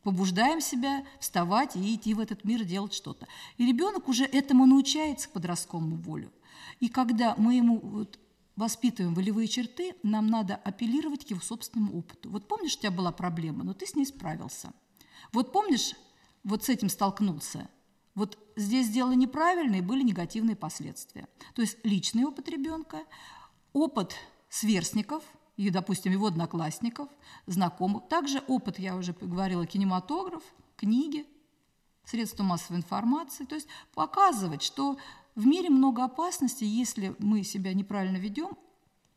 Побуждаем 0.03 0.61
себя 0.61 1.05
вставать 1.21 1.77
и 1.77 1.95
идти 1.95 2.13
в 2.13 2.21
этот 2.21 2.45
мир 2.45 2.65
делать 2.65 2.93
что-то. 2.93 3.27
И 3.57 3.67
ребенок 3.67 4.09
уже 4.09 4.25
этому 4.25 4.67
научается 4.67 5.29
к 5.29 5.33
подростковому 5.33 5.97
волю. 5.97 6.33
И 6.81 6.89
когда 6.89 7.35
мы 7.39 7.55
ему 7.55 7.79
вот 7.79 8.19
воспитываем 8.57 9.15
волевые 9.15 9.47
черты, 9.47 9.95
нам 10.03 10.27
надо 10.27 10.57
апеллировать 10.57 11.25
к 11.25 11.31
его 11.31 11.41
собственному 11.41 11.99
опыту. 11.99 12.31
Вот 12.31 12.49
помнишь, 12.49 12.75
у 12.77 12.81
тебя 12.81 12.91
была 12.91 13.13
проблема, 13.13 13.63
но 13.65 13.75
ты 13.75 13.87
с 13.87 13.95
ней 13.95 14.05
справился. 14.05 14.73
Вот 15.33 15.53
помнишь, 15.53 15.93
вот 16.43 16.65
с 16.65 16.69
этим 16.69 16.89
столкнулся. 16.89 17.69
Вот 18.15 18.39
здесь 18.57 18.89
сделали 18.89 19.15
неправильно, 19.15 19.77
и 19.77 19.81
были 19.81 20.03
негативные 20.03 20.57
последствия. 20.57 21.29
То 21.55 21.63
есть 21.63 21.79
личный 21.85 22.25
опыт 22.25 22.49
ребенка, 22.49 23.05
опыт 23.73 24.15
сверстников, 24.49 25.23
и, 25.57 25.71
допустим, 25.71 26.13
его 26.13 26.27
одноклассников, 26.27 27.09
знакомых. 27.47 28.09
Также 28.09 28.43
опыт, 28.49 28.79
я 28.79 28.97
уже 28.97 29.13
говорила, 29.13 29.67
кинематограф, 29.67 30.43
книги, 30.77 31.27
средства 32.05 32.43
массовой 32.43 32.79
информации. 32.79 33.45
То 33.45 33.55
есть 33.55 33.69
показывать, 33.95 34.63
что 34.63 34.99
в 35.35 35.47
мире 35.47 35.71
много 35.71 36.05
опасностей, 36.05 36.67
если 36.67 37.15
мы 37.19 37.45
себя 37.45 37.75
неправильно 37.75 38.17
ведем, 38.17 38.57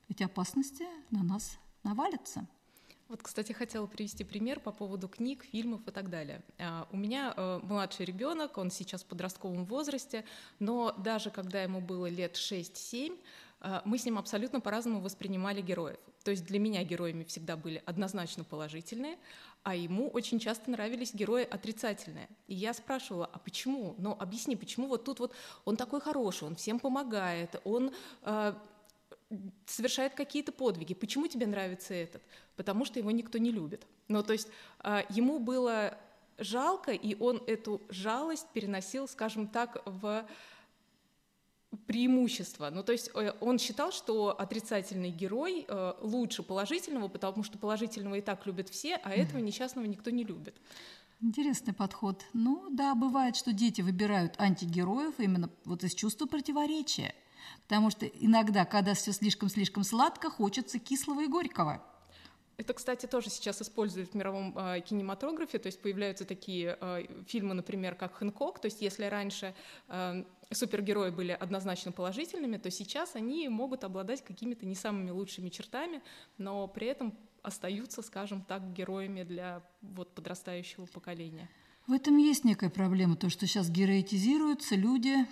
эти 0.07 0.23
опасности 0.23 0.85
на 1.09 1.23
нас 1.23 1.57
навалятся. 1.83 2.47
Вот, 3.07 3.21
кстати, 3.21 3.51
хотела 3.51 3.85
привести 3.85 4.23
пример 4.23 4.59
по 4.59 4.71
поводу 4.71 5.07
книг, 5.07 5.43
фильмов 5.43 5.81
и 5.87 5.91
так 5.91 6.09
далее. 6.09 6.41
А, 6.57 6.87
у 6.91 6.97
меня 6.97 7.33
э, 7.37 7.59
младший 7.61 8.05
ребенок, 8.05 8.57
он 8.57 8.71
сейчас 8.71 9.03
в 9.03 9.05
подростковом 9.05 9.65
возрасте, 9.65 10.25
но 10.57 10.91
даже 10.97 11.29
когда 11.29 11.61
ему 11.61 11.81
было 11.81 12.07
лет 12.07 12.33
6-7, 12.35 13.15
а, 13.61 13.83
мы 13.85 13.99
с 13.99 14.05
ним 14.05 14.17
абсолютно 14.17 14.59
по-разному 14.59 15.01
воспринимали 15.01 15.61
героев. 15.61 15.99
То 16.23 16.31
есть 16.31 16.45
для 16.45 16.57
меня 16.57 16.83
героями 16.83 17.23
всегда 17.23 17.55
были 17.55 17.83
однозначно 17.85 18.43
положительные, 18.43 19.17
а 19.61 19.75
ему 19.75 20.09
очень 20.09 20.39
часто 20.39 20.71
нравились 20.71 21.13
герои 21.13 21.43
отрицательные. 21.43 22.27
И 22.47 22.55
я 22.55 22.73
спрашивала, 22.73 23.29
а 23.31 23.37
почему? 23.37 23.93
Ну, 23.99 24.15
объясни, 24.19 24.55
почему 24.55 24.87
вот 24.87 25.03
тут 25.03 25.19
вот 25.19 25.33
он 25.65 25.77
такой 25.77 26.01
хороший, 26.01 26.47
он 26.47 26.55
всем 26.55 26.79
помогает, 26.79 27.61
он 27.63 27.91
э, 28.23 28.53
совершает 29.65 30.13
какие-то 30.13 30.51
подвиги. 30.51 30.93
Почему 30.93 31.27
тебе 31.27 31.47
нравится 31.47 31.93
этот? 31.93 32.21
Потому 32.55 32.85
что 32.85 32.99
его 32.99 33.11
никто 33.11 33.37
не 33.37 33.51
любит. 33.51 33.85
Ну, 34.07 34.23
то 34.23 34.33
есть 34.33 34.47
э, 34.83 35.03
ему 35.09 35.39
было 35.39 35.97
жалко, 36.37 36.91
и 36.91 37.15
он 37.19 37.41
эту 37.47 37.81
жалость 37.89 38.47
переносил, 38.53 39.07
скажем 39.07 39.47
так, 39.47 39.81
в 39.85 40.25
преимущество. 41.87 42.69
Ну, 42.69 42.83
то 42.83 42.91
есть 42.91 43.09
э, 43.13 43.33
он 43.39 43.59
считал, 43.59 43.91
что 43.91 44.39
отрицательный 44.39 45.09
герой 45.09 45.65
э, 45.67 45.93
лучше 46.01 46.43
положительного, 46.43 47.07
потому 47.07 47.43
что 47.43 47.57
положительного 47.57 48.15
и 48.15 48.21
так 48.21 48.45
любят 48.45 48.69
все, 48.69 48.95
а 48.97 49.11
этого 49.11 49.39
несчастного 49.39 49.85
никто 49.85 50.11
не 50.11 50.23
любит. 50.23 50.55
Интересный 51.21 51.73
подход. 51.73 52.23
Ну 52.33 52.67
да, 52.69 52.93
бывает, 52.93 53.35
что 53.35 53.53
дети 53.53 53.81
выбирают 53.81 54.35
антигероев 54.37 55.19
именно 55.19 55.49
вот 55.63 55.83
из 55.83 55.95
чувства 55.95 56.25
противоречия. 56.25 57.14
Потому 57.63 57.89
что 57.89 58.05
иногда, 58.05 58.65
когда 58.65 58.93
все 58.93 59.11
слишком-слишком 59.11 59.83
сладко, 59.83 60.29
хочется 60.29 60.79
кислого 60.79 61.23
и 61.23 61.27
горького. 61.27 61.83
Это, 62.57 62.73
кстати, 62.73 63.05
тоже 63.05 63.29
сейчас 63.29 63.61
используют 63.61 64.11
в 64.11 64.13
мировом 64.13 64.57
э, 64.57 64.79
кинематографе, 64.79 65.59
то 65.59 65.67
есть 65.67 65.81
появляются 65.81 66.23
такие 66.23 66.77
э, 66.79 67.05
фильмы, 67.27 67.53
например, 67.53 67.95
как 67.95 68.15
«Хэнкок», 68.15 68.59
то 68.59 68.67
есть 68.67 68.81
если 68.81 69.05
раньше 69.05 69.53
э, 69.89 70.23
супергерои 70.51 71.09
были 71.09 71.33
однозначно 71.33 71.91
положительными, 71.91 72.55
то 72.55 72.71
сейчас 72.71 73.15
они 73.15 73.49
могут 73.49 73.83
обладать 73.83 74.23
какими-то 74.23 74.65
не 74.65 74.75
самыми 74.75 75.09
лучшими 75.09 75.49
чертами, 75.49 76.01
но 76.37 76.65
при 76.69 76.87
этом 76.87 77.13
остаются, 77.41 78.01
скажем 78.01 78.41
так, 78.41 78.71
героями 78.73 79.23
для 79.23 79.61
вот, 79.81 80.15
подрастающего 80.15 80.85
поколения. 80.85 81.49
В 81.87 81.91
этом 81.91 82.17
есть 82.17 82.45
некая 82.45 82.69
проблема, 82.69 83.15
то, 83.15 83.29
что 83.29 83.45
сейчас 83.45 83.69
героитизируются 83.69 84.75
люди, 84.75 85.27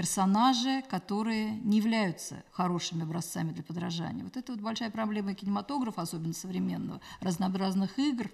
персонажи, 0.00 0.80
которые 0.88 1.50
не 1.62 1.76
являются 1.76 2.42
хорошими 2.52 3.02
образцами 3.02 3.52
для 3.52 3.62
подражания. 3.62 4.24
Вот 4.24 4.34
это 4.34 4.52
вот 4.52 4.62
большая 4.62 4.90
проблема 4.90 5.34
кинематографа, 5.34 6.00
особенно 6.00 6.32
современного, 6.32 7.02
разнообразных 7.20 7.98
игр 7.98 8.30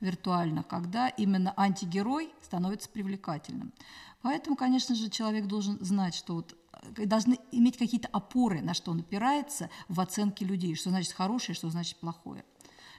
виртуальных, 0.00 0.66
когда 0.66 1.08
именно 1.08 1.54
антигерой 1.56 2.34
становится 2.42 2.90
привлекательным. 2.90 3.72
Поэтому, 4.20 4.56
конечно 4.56 4.94
же, 4.94 5.08
человек 5.08 5.46
должен 5.46 5.82
знать, 5.82 6.14
что 6.14 6.34
вот 6.34 6.54
э, 6.98 7.06
должны 7.06 7.38
иметь 7.50 7.78
какие-то 7.78 8.08
опоры, 8.08 8.60
на 8.60 8.74
что 8.74 8.90
он 8.90 9.00
опирается 9.00 9.70
в 9.88 10.02
оценке 10.02 10.44
людей, 10.44 10.74
что 10.74 10.90
значит 10.90 11.14
хорошее, 11.14 11.56
что 11.56 11.70
значит 11.70 11.96
плохое, 11.96 12.44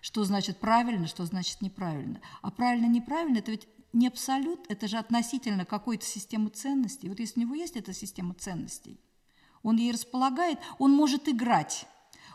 что 0.01 0.23
значит 0.23 0.57
правильно, 0.57 1.05
что 1.05 1.23
значит 1.25 1.61
неправильно. 1.61 2.19
А 2.41 2.49
правильно-неправильно– 2.49 3.37
это 3.37 3.51
ведь 3.51 3.67
не 3.93 4.07
абсолют, 4.07 4.59
это 4.69 4.87
же 4.87 4.97
относительно 4.97 5.65
какой-то 5.65 6.05
системы 6.05 6.49
ценностей. 6.49 7.09
Вот 7.09 7.19
если 7.19 7.39
у 7.39 7.43
него 7.43 7.55
есть 7.55 7.75
эта 7.75 7.93
система 7.93 8.33
ценностей, 8.33 8.99
он 9.63 9.77
ей 9.77 9.91
располагает, 9.91 10.59
он 10.77 10.91
может 10.93 11.27
играть, 11.27 11.87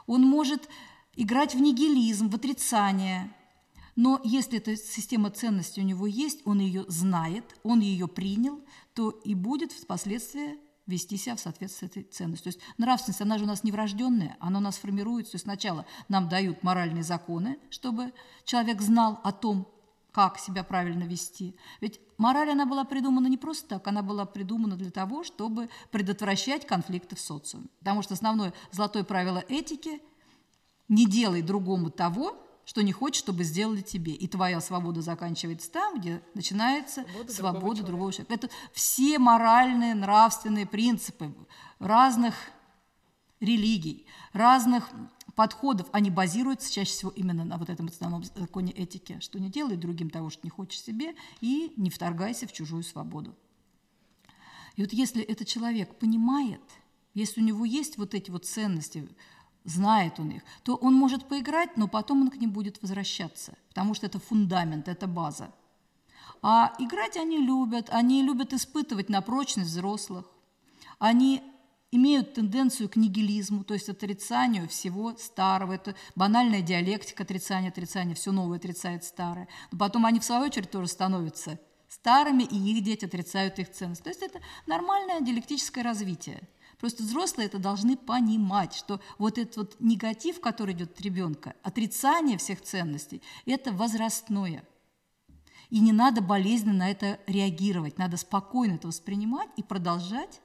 Он 0.06 0.22
может 0.22 0.68
играть 1.14 1.54
в 1.54 1.60
нигилизм, 1.60 2.28
в 2.28 2.34
отрицание. 2.34 3.32
Но 3.94 4.20
если 4.24 4.58
эта 4.58 4.76
система 4.76 5.30
ценностей 5.30 5.82
у 5.82 5.84
него 5.84 6.06
есть, 6.06 6.40
он 6.44 6.60
ее 6.60 6.84
знает, 6.88 7.44
он 7.62 7.80
ее 7.80 8.08
принял, 8.08 8.60
то 8.94 9.10
и 9.10 9.34
будет 9.34 9.72
впоследствии 9.72 10.58
вести 10.86 11.16
себя 11.16 11.36
в 11.36 11.40
соответствии 11.40 11.86
с 11.86 11.90
этой 11.90 12.02
ценностью. 12.02 12.52
То 12.52 12.56
есть 12.56 12.74
нравственность, 12.78 13.20
она 13.20 13.38
же 13.38 13.44
у 13.44 13.46
нас 13.46 13.62
не 13.62 13.70
врожденная, 13.70 14.36
она 14.40 14.58
у 14.58 14.62
нас 14.62 14.78
формируется. 14.78 15.32
То 15.32 15.36
есть 15.36 15.44
сначала 15.44 15.86
нам 16.08 16.28
дают 16.28 16.62
моральные 16.62 17.04
законы, 17.04 17.58
чтобы 17.70 18.12
человек 18.44 18.80
знал 18.80 19.20
о 19.22 19.32
том, 19.32 19.68
как 20.12 20.38
себя 20.38 20.62
правильно 20.62 21.04
вести. 21.04 21.56
Ведь 21.80 22.00
мораль, 22.18 22.50
она 22.50 22.66
была 22.66 22.84
придумана 22.84 23.26
не 23.26 23.38
просто 23.38 23.68
так, 23.68 23.86
она 23.88 24.02
была 24.02 24.26
придумана 24.26 24.76
для 24.76 24.90
того, 24.90 25.24
чтобы 25.24 25.68
предотвращать 25.90 26.66
конфликты 26.66 27.16
в 27.16 27.20
социуме. 27.20 27.66
Потому 27.78 28.02
что 28.02 28.14
основное 28.14 28.52
золотое 28.70 29.04
правило 29.04 29.44
этики– 29.48 30.00
не 30.92 31.06
делай 31.06 31.40
другому 31.42 31.90
того, 31.90 32.36
что 32.64 32.82
не 32.82 32.92
хочешь, 32.92 33.22
чтобы 33.22 33.44
сделали 33.44 33.80
тебе. 33.80 34.12
И 34.12 34.28
твоя 34.28 34.60
свобода 34.60 35.00
заканчивается 35.00 35.70
там, 35.70 35.98
где 35.98 36.22
начинается 36.34 37.04
свобода, 37.04 37.32
свобода 37.32 37.82
другого, 37.82 38.12
человека. 38.12 38.34
Это 38.34 38.48
все 38.72 39.18
моральные, 39.18 39.94
нравственные 39.94 40.66
принципы 40.66 41.34
разных 41.78 42.34
религий, 43.40 44.06
разных 44.32 44.90
подходов, 45.34 45.88
они 45.92 46.10
базируются 46.10 46.72
чаще 46.72 46.90
всего 46.90 47.10
именно 47.10 47.44
на 47.44 47.56
вот 47.56 47.70
этом 47.70 47.86
основном 47.86 48.24
законе 48.24 48.72
этики, 48.72 49.18
что 49.20 49.40
не 49.40 49.50
делай 49.50 49.76
другим 49.76 50.10
того, 50.10 50.30
что 50.30 50.40
не 50.44 50.50
хочешь 50.50 50.80
себе, 50.80 51.14
и 51.40 51.72
не 51.76 51.90
вторгайся 51.90 52.46
в 52.46 52.52
чужую 52.52 52.82
свободу. 52.82 53.34
И 54.76 54.82
вот 54.82 54.92
если 54.92 55.22
этот 55.22 55.46
человек 55.48 55.98
понимает, 55.98 56.62
если 57.14 57.40
у 57.40 57.44
него 57.44 57.64
есть 57.64 57.98
вот 57.98 58.14
эти 58.14 58.30
вот 58.30 58.46
ценности, 58.46 59.08
знает 59.64 60.18
он 60.18 60.30
их, 60.30 60.42
то 60.62 60.76
он 60.76 60.94
может 60.94 61.28
поиграть, 61.28 61.76
но 61.76 61.88
потом 61.88 62.22
он 62.22 62.30
к 62.30 62.36
ним 62.36 62.50
будет 62.50 62.80
возвращаться, 62.82 63.56
потому 63.68 63.94
что 63.94 64.06
это 64.06 64.18
фундамент, 64.18 64.88
это 64.88 65.06
база. 65.06 65.52
А 66.40 66.74
играть 66.78 67.16
они 67.16 67.38
любят, 67.38 67.88
они 67.90 68.22
любят 68.22 68.52
испытывать 68.52 69.08
на 69.08 69.20
прочность 69.20 69.70
взрослых, 69.70 70.26
они 70.98 71.42
имеют 71.92 72.34
тенденцию 72.34 72.88
к 72.88 72.96
нигилизму, 72.96 73.62
то 73.62 73.74
есть 73.74 73.88
отрицанию 73.88 74.66
всего 74.68 75.14
старого. 75.16 75.74
Это 75.74 75.94
банальная 76.16 76.62
диалектика 76.62 77.22
отрицания, 77.22 77.68
отрицания, 77.68 78.14
все 78.14 78.32
новое 78.32 78.56
отрицает 78.56 79.04
старое. 79.04 79.46
Но 79.70 79.78
потом 79.78 80.06
они, 80.06 80.18
в 80.18 80.24
свою 80.24 80.42
очередь, 80.42 80.70
тоже 80.70 80.88
становятся 80.88 81.60
старыми, 81.88 82.44
и 82.44 82.56
их 82.56 82.82
дети 82.82 83.04
отрицают 83.04 83.58
их 83.58 83.70
ценность. 83.70 84.02
То 84.02 84.08
есть 84.08 84.22
это 84.22 84.40
нормальное 84.66 85.20
диалектическое 85.20 85.84
развитие. 85.84 86.40
Просто 86.80 87.02
взрослые 87.02 87.46
это 87.46 87.58
должны 87.58 87.96
понимать, 87.96 88.74
что 88.74 89.00
вот 89.18 89.38
этот 89.38 89.56
вот 89.56 89.76
негатив, 89.78 90.40
который 90.40 90.74
идет 90.74 90.92
от 90.92 91.00
ребенка, 91.02 91.54
отрицание 91.62 92.38
всех 92.38 92.62
ценностей, 92.62 93.22
это 93.44 93.70
возрастное. 93.70 94.64
И 95.68 95.78
не 95.78 95.92
надо 95.92 96.22
болезненно 96.22 96.78
на 96.78 96.90
это 96.90 97.20
реагировать, 97.26 97.98
надо 97.98 98.16
спокойно 98.16 98.74
это 98.74 98.88
воспринимать 98.88 99.48
и 99.56 99.62
продолжать 99.62 100.40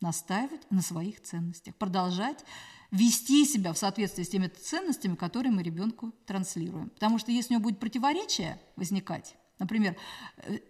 настаивать 0.00 0.70
на 0.70 0.82
своих 0.82 1.22
ценностях, 1.22 1.74
продолжать 1.76 2.44
вести 2.90 3.44
себя 3.44 3.72
в 3.72 3.78
соответствии 3.78 4.22
с 4.22 4.28
теми 4.28 4.48
ценностями, 4.48 5.16
которые 5.16 5.52
мы 5.52 5.62
ребенку 5.62 6.12
транслируем. 6.26 6.90
Потому 6.90 7.18
что 7.18 7.32
если 7.32 7.54
у 7.54 7.58
него 7.58 7.64
будет 7.64 7.80
противоречие 7.80 8.60
возникать, 8.76 9.36
например, 9.58 9.96
э, 10.38 10.60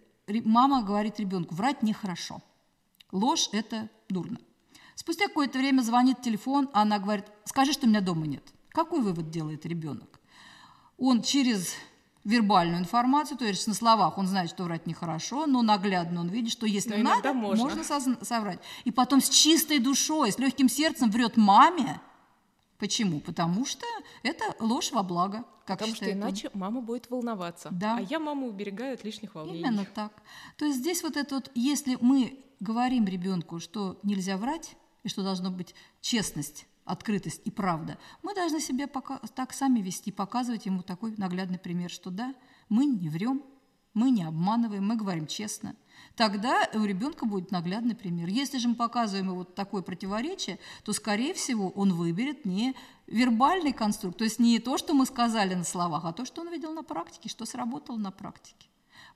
мама 0.43 0.83
говорит 0.83 1.19
ребенку, 1.19 1.55
врать 1.55 1.83
нехорошо, 1.83 2.41
ложь– 3.11 3.49
это 3.51 3.89
дурно. 4.09 4.39
Спустя 4.95 5.27
какое-то 5.27 5.59
время 5.59 5.81
звонит 5.81 6.21
телефон, 6.21 6.69
а 6.73 6.81
она 6.81 6.97
говорит, 6.97 7.25
скажи, 7.45 7.71
что 7.73 7.87
меня 7.87 8.01
дома 8.01 8.25
нет. 8.25 8.43
Какой 8.69 9.01
вывод 9.01 9.29
делает 9.29 9.65
ребенок? 9.65 10.19
Он 10.97 11.21
через 11.21 11.75
вербальную 12.27 12.79
информацию, 12.79 13.37
то 13.37 13.45
есть 13.45 13.67
на 13.67 13.73
словах 13.73 14.17
он 14.17 14.27
знает, 14.27 14.49
что 14.49 14.65
врать 14.65 14.85
нехорошо, 14.85 15.47
но 15.47 15.61
наглядно 15.61 16.19
он 16.19 16.27
видит, 16.27 16.51
что 16.51 16.65
если 16.65 16.97
но 16.97 17.15
надо, 17.15 17.33
можно, 17.33 17.63
можно 17.63 17.83
соврать. 17.83 18.59
И 18.83 18.91
потом 18.91 19.21
с 19.21 19.29
чистой 19.29 19.79
душой, 19.79 20.33
с 20.33 20.37
легким 20.37 20.67
сердцем 20.67 21.09
врет 21.09 21.37
маме. 21.37 22.01
Почему? 22.79 23.21
Потому 23.21 23.65
что 23.65 23.85
это 24.23 24.43
ложь 24.59 24.91
во 24.91 25.03
благо. 25.03 25.45
Как 25.65 25.79
Потому 25.79 25.95
что 25.95 26.11
иначе 26.11 26.49
он. 26.53 26.59
мама 26.59 26.81
будет 26.81 27.09
волноваться. 27.09 27.69
Да. 27.71 27.97
А 27.97 28.01
я 28.01 28.19
маму 28.19 28.47
уберегаю 28.47 28.93
от 28.93 29.03
лишних 29.03 29.33
волнений. 29.35 29.59
Именно 29.59 29.85
так. 29.85 30.11
То 30.57 30.65
есть 30.65 30.79
здесь 30.79 31.03
вот 31.03 31.15
это 31.15 31.35
вот, 31.35 31.49
если 31.55 31.97
мы 32.01 32.39
говорим 32.59 33.05
ребенку, 33.05 33.59
что 33.59 33.99
нельзя 34.03 34.37
врать, 34.37 34.75
и 35.03 35.09
что 35.09 35.23
должно 35.23 35.49
быть 35.49 35.73
честность, 36.01 36.67
открытость 36.87 37.41
и 37.45 37.51
правда, 37.51 37.97
мы 38.23 38.33
должны 38.33 38.59
себя 38.59 38.87
пока, 38.87 39.19
так 39.35 39.53
сами 39.53 39.81
вести, 39.81 40.11
показывать 40.11 40.65
ему 40.65 40.81
такой 40.81 41.13
наглядный 41.17 41.59
пример, 41.59 41.91
что 41.91 42.09
да, 42.09 42.33
мы 42.69 42.85
не 42.85 43.09
врем, 43.09 43.43
мы 43.93 44.11
не 44.11 44.23
обманываем, 44.23 44.85
мы 44.85 44.95
говорим 44.95 45.25
честно. 45.27 45.75
Тогда 46.15 46.69
у 46.73 46.83
ребенка 46.83 47.25
будет 47.25 47.51
наглядный 47.51 47.95
пример. 47.95 48.27
Если 48.27 48.59
же 48.59 48.67
мы 48.69 48.75
показываем 48.75 49.27
ему 49.27 49.37
вот 49.37 49.55
такое 49.55 49.81
противоречие, 49.81 50.59
то, 50.83 50.93
скорее 50.93 51.33
всего, 51.33 51.69
он 51.69 51.93
выберет 51.93 52.45
не 52.45 52.75
вербальный 53.07 53.73
конструкт, 53.73 54.17
то 54.17 54.23
есть 54.23 54.39
не 54.39 54.59
то, 54.59 54.77
что 54.77 54.93
мы 54.93 55.05
сказали 55.05 55.55
на 55.55 55.63
словах, 55.63 56.05
а 56.05 56.13
то, 56.13 56.25
что 56.25 56.41
он 56.41 56.51
видел 56.51 56.73
на 56.73 56.83
практике, 56.83 57.29
что 57.29 57.45
сработало 57.45 57.97
на 57.97 58.11
практике. 58.11 58.67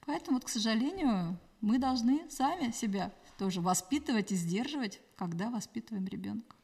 Поэтому, 0.05 0.37
вот, 0.37 0.45
к 0.45 0.49
сожалению, 0.49 1.37
мы 1.59 1.77
должны 1.77 2.27
сами 2.29 2.71
себя 2.71 3.13
тоже 3.37 3.61
воспитывать 3.61 4.31
и 4.31 4.35
сдерживать, 4.35 4.99
когда 5.15 5.49
воспитываем 5.49 6.07
ребенка. 6.07 6.55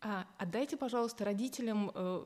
А, 0.00 0.26
отдайте, 0.38 0.76
пожалуйста, 0.76 1.24
родителям 1.24 1.90
э, 1.94 2.24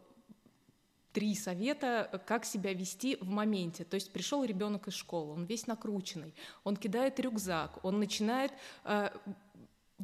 три 1.12 1.34
совета, 1.34 2.22
как 2.26 2.44
себя 2.44 2.72
вести 2.72 3.16
в 3.16 3.28
моменте. 3.28 3.84
То 3.84 3.94
есть 3.94 4.12
пришел 4.12 4.44
ребенок 4.44 4.88
из 4.88 4.94
школы, 4.94 5.32
он 5.32 5.44
весь 5.44 5.66
накрученный, 5.66 6.34
он 6.64 6.76
кидает 6.76 7.18
рюкзак, 7.20 7.84
он 7.84 7.98
начинает 7.98 8.52
э, 8.84 9.10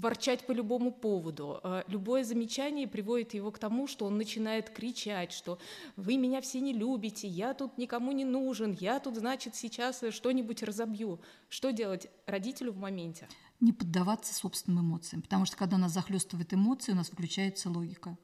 ворчать 0.01 0.47
по 0.47 0.53
любому 0.53 0.93
поводу. 0.93 1.61
Э, 1.63 1.83
любое 1.89 2.25
замечание 2.25 2.87
приводит 2.87 3.35
его 3.35 3.51
к 3.51 3.59
тому, 3.59 3.87
что 3.87 4.07
он 4.07 4.17
начинает 4.17 4.71
кричать, 4.71 5.33
что 5.33 5.59
вы 5.97 6.17
меня 6.17 6.41
все 6.41 6.61
не 6.61 6.73
любите, 6.73 7.27
я 7.29 7.55
тут 7.55 7.79
никому 7.79 8.13
не 8.13 8.25
нужен, 8.25 8.77
я 8.81 9.01
тут, 9.01 9.17
значит, 9.17 9.55
сейчас 9.55 10.03
что-нибудь 10.11 10.63
разобью. 10.63 11.21
Что 11.49 11.73
делать 11.73 12.09
родителю 12.27 12.73
в 12.73 12.79
моменте? 12.79 13.29
не 13.61 13.73
поддаваться 13.73 14.35
собственным 14.35 14.85
эмоциям, 14.85 15.23
потому 15.23 15.45
что 15.45 15.57
когда 15.57 15.79
нас 15.79 15.93
захлестывает 15.93 16.55
эмоции, 16.55 16.93
у 16.93 16.95
нас 16.95 17.09
включается 17.09 17.69
логика. 17.69 18.17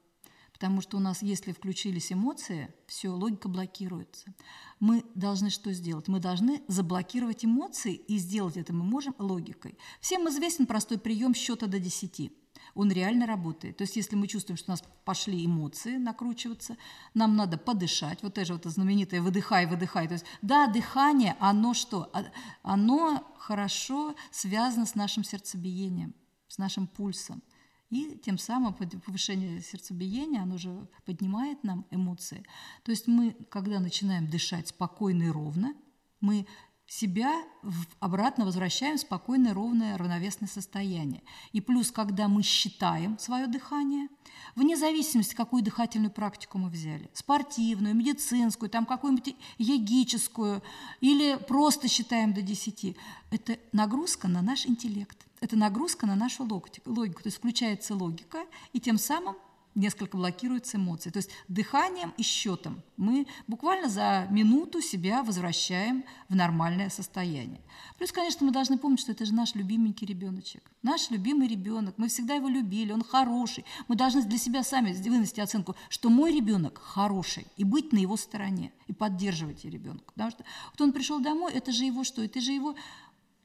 Потому 0.55 0.81
что 0.81 0.97
у 0.97 0.99
нас, 0.99 1.21
если 1.21 1.51
включились 1.51 2.11
эмоции, 2.11 2.73
все, 2.87 3.09
логика 3.09 3.47
блокируется. 3.47 4.33
Мы 4.79 5.03
должны 5.13 5.49
что 5.49 5.71
сделать? 5.71 6.07
Мы 6.07 6.19
должны 6.19 6.63
заблокировать 6.67 7.45
эмоции, 7.45 7.93
и 7.93 8.17
сделать 8.17 8.57
это 8.57 8.73
мы 8.73 8.83
можем 8.83 9.15
логикой. 9.19 9.77
Всем 10.01 10.27
известен 10.29 10.65
простой 10.65 10.97
прием 10.97 11.33
счета 11.33 11.67
до 11.67 11.79
10 11.79 12.31
он 12.73 12.91
реально 12.91 13.25
работает. 13.25 13.77
То 13.77 13.83
есть 13.83 13.95
если 13.95 14.15
мы 14.15 14.27
чувствуем, 14.27 14.57
что 14.57 14.71
у 14.71 14.73
нас 14.73 14.83
пошли 15.05 15.45
эмоции 15.45 15.97
накручиваться, 15.97 16.77
нам 17.13 17.35
надо 17.35 17.57
подышать, 17.57 18.21
вот 18.21 18.37
это 18.37 18.53
вот 18.53 18.65
знаменитое 18.65 19.21
«выдыхай, 19.21 19.65
выдыхай». 19.65 20.07
То 20.07 20.13
есть 20.13 20.25
да, 20.41 20.67
дыхание, 20.67 21.35
оно 21.39 21.73
что? 21.73 22.09
А, 22.13 22.25
оно 22.63 23.23
хорошо 23.37 24.15
связано 24.31 24.85
с 24.85 24.95
нашим 24.95 25.23
сердцебиением, 25.23 26.13
с 26.47 26.57
нашим 26.57 26.87
пульсом. 26.87 27.41
И 27.95 28.17
тем 28.17 28.37
самым 28.37 28.73
повышение 28.73 29.61
сердцебиения, 29.61 30.41
оно 30.41 30.57
же 30.57 30.87
поднимает 31.05 31.63
нам 31.63 31.85
эмоции. 31.91 32.43
То 32.83 32.91
есть 32.91 33.07
мы, 33.07 33.31
когда 33.49 33.79
начинаем 33.79 34.27
дышать 34.27 34.67
спокойно 34.67 35.23
и 35.23 35.29
ровно, 35.29 35.73
мы 36.19 36.45
себя 36.87 37.31
обратно 37.99 38.43
возвращаем 38.45 38.97
в 38.97 39.01
спокойное, 39.01 39.53
ровное, 39.53 39.97
равновесное 39.97 40.49
состояние. 40.49 41.23
И 41.53 41.61
плюс, 41.61 41.89
когда 41.89 42.27
мы 42.27 42.43
считаем 42.43 43.17
свое 43.17 43.47
дыхание, 43.47 44.09
вне 44.55 44.75
зависимости, 44.75 45.33
какую 45.33 45.63
дыхательную 45.63 46.11
практику 46.11 46.57
мы 46.57 46.69
взяли, 46.69 47.09
спортивную, 47.13 47.95
медицинскую, 47.95 48.69
там 48.69 48.85
какую-нибудь 48.85 49.35
йогическую, 49.57 50.61
или 50.99 51.37
просто 51.47 51.87
считаем 51.87 52.33
до 52.33 52.41
10, 52.41 52.97
это 53.31 53.57
нагрузка 53.71 54.27
на 54.27 54.41
наш 54.41 54.67
интеллект, 54.67 55.24
это 55.41 55.55
нагрузка 55.55 56.05
на 56.05 56.15
нашу 56.15 56.43
логику, 56.43 57.21
то 57.21 57.27
есть 57.27 57.37
включается 57.37 57.95
логика, 57.95 58.45
и 58.73 58.79
тем 58.79 58.97
самым 58.97 59.35
несколько 59.75 60.17
блокируются 60.17 60.77
эмоции. 60.77 61.09
То 61.09 61.17
есть 61.17 61.29
дыханием 61.47 62.13
и 62.17 62.23
счетом 62.23 62.81
мы 62.97 63.27
буквально 63.45 63.89
за 63.89 64.25
минуту 64.31 64.81
себя 64.81 65.21
возвращаем 65.21 66.05
в 66.29 66.35
нормальное 66.35 66.89
состояние. 66.89 67.61
Плюс, 67.97 68.11
конечно, 68.11 68.45
мы 68.45 68.53
должны 68.53 68.77
помнить, 68.77 69.01
что 69.01 69.11
это 69.11 69.25
же 69.25 69.33
наш 69.33 69.53
любименький 69.53 70.07
ребеночек. 70.07 70.63
Наш 70.81 71.09
любимый 71.11 71.47
ребенок. 71.47 71.95
Мы 71.97 72.07
всегда 72.07 72.35
его 72.35 72.47
любили, 72.47 72.93
он 72.93 73.03
хороший. 73.03 73.65
Мы 73.87 73.95
должны 73.95 74.23
для 74.23 74.37
себя 74.37 74.63
сами 74.63 74.93
вынести 74.93 75.41
оценку, 75.41 75.75
что 75.89 76.09
мой 76.09 76.33
ребенок 76.33 76.79
хороший, 76.81 77.45
и 77.57 77.63
быть 77.63 77.91
на 77.91 77.97
его 77.97 78.15
стороне, 78.15 78.71
и 78.87 78.93
поддерживать 78.93 79.65
ребенка. 79.65 80.05
Потому 80.13 80.31
что 80.31 80.45
вот 80.71 80.81
он 80.81 80.93
пришел 80.93 81.19
домой, 81.19 81.51
это 81.53 81.71
же 81.71 81.83
его 81.83 82.03
что? 82.03 82.23
Это 82.23 82.39
же 82.39 82.53
его 82.53 82.75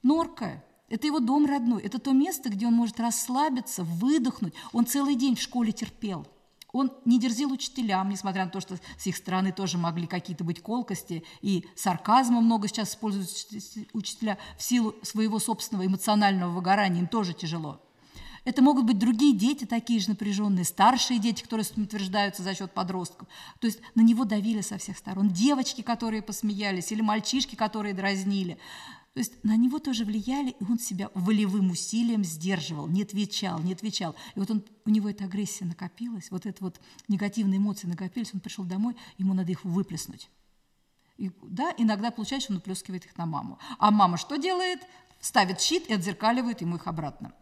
норка, 0.03 0.62
это 0.90 1.07
его 1.07 1.20
дом 1.20 1.46
родной, 1.46 1.83
это 1.83 1.98
то 1.98 2.12
место, 2.12 2.50
где 2.50 2.66
он 2.66 2.74
может 2.74 3.00
расслабиться, 3.00 3.85
выдохнуть. 3.85 4.55
Он 4.72 4.85
целый 4.85 5.14
день 5.14 5.37
в 5.37 5.40
школе 5.40 5.72
терпел. 5.72 6.26
Он 6.72 6.92
не 7.05 7.18
дерзил 7.18 7.53
учителям, 7.53 8.09
несмотря 8.11 8.44
на 8.44 8.50
то, 8.50 8.61
что 8.61 8.76
с 8.98 9.07
их 9.07 9.16
стороны 9.16 9.53
тоже 9.53 9.79
могли 9.79 10.07
какие-то 10.07 10.44
быть 10.44 10.62
колкости, 10.62 11.24
и 11.40 11.64
сарказма 11.74 12.40
много 12.40 12.68
сейчас 12.68 12.90
используют 12.90 13.29
учителя 13.92 14.38
в 14.57 14.62
силу 14.62 14.94
своего 15.03 15.38
собственного 15.38 15.87
эмоционального 15.87 16.50
выгорания, 16.50 17.00
им 17.00 17.09
тоже 17.09 17.35
тяжело. 17.35 17.81
Это 18.44 18.62
могут 18.62 18.85
быть 18.85 18.98
другие 18.98 19.37
дети, 19.37 19.64
такие 19.64 20.00
же 20.00 20.11
напряженные, 20.11 20.64
старшие 20.64 21.20
дети, 21.20 21.42
которые 21.42 21.66
утверждаются 21.76 22.42
за 22.42 22.55
счет 22.55 22.72
подростков. 22.72 23.29
То 23.59 23.66
есть 23.66 23.81
на 23.94 24.00
него 24.00 24.24
давили 24.24 24.62
со 24.62 24.79
всех 24.79 24.96
сторон. 24.96 25.29
Девочки, 25.29 25.83
которые 25.83 26.22
посмеялись, 26.22 26.90
или 26.90 27.03
мальчишки, 27.03 27.55
которые 27.55 27.92
дразнили. 27.92 28.59
То 29.14 29.18
есть 29.18 29.42
на 29.42 29.56
него 29.56 29.80
тоже 29.80 30.04
влияли, 30.04 30.50
и 30.50 30.64
он 30.64 30.78
себя 30.78 31.10
волевым 31.14 31.70
усилием 31.70 32.22
сдерживал, 32.22 32.86
не 32.86 33.02
отвечал, 33.02 33.58
не 33.60 33.72
отвечал. 33.72 34.14
И 34.36 34.38
вот 34.38 34.50
он, 34.50 34.64
у 34.84 34.90
него 34.90 35.08
эта 35.08 35.24
агрессия 35.24 35.64
накопилась, 35.64 36.30
вот 36.30 36.46
эта 36.46 36.62
вот 36.62 36.80
негативные 37.08 37.58
эмоции 37.58 37.88
накопились, 37.88 38.32
он 38.32 38.40
пришел 38.40 38.64
домой, 38.64 38.96
ему 39.18 39.34
надо 39.34 39.50
их 39.50 39.64
выплеснуть. 39.64 40.30
И, 41.16 41.32
да, 41.42 41.74
иногда 41.76 42.12
получается, 42.12 42.46
что 42.46 42.52
он 42.54 42.58
выплескивает 42.58 43.04
их 43.04 43.18
на 43.18 43.26
маму. 43.26 43.58
А 43.78 43.90
мама 43.90 44.16
что 44.16 44.36
делает? 44.36 44.80
Ставит 45.20 45.60
щит 45.60 45.88
и 45.88 45.92
отзеркаливает 45.92 46.60
ему 46.60 46.76
их 46.76 46.86
обратно. 46.86 47.32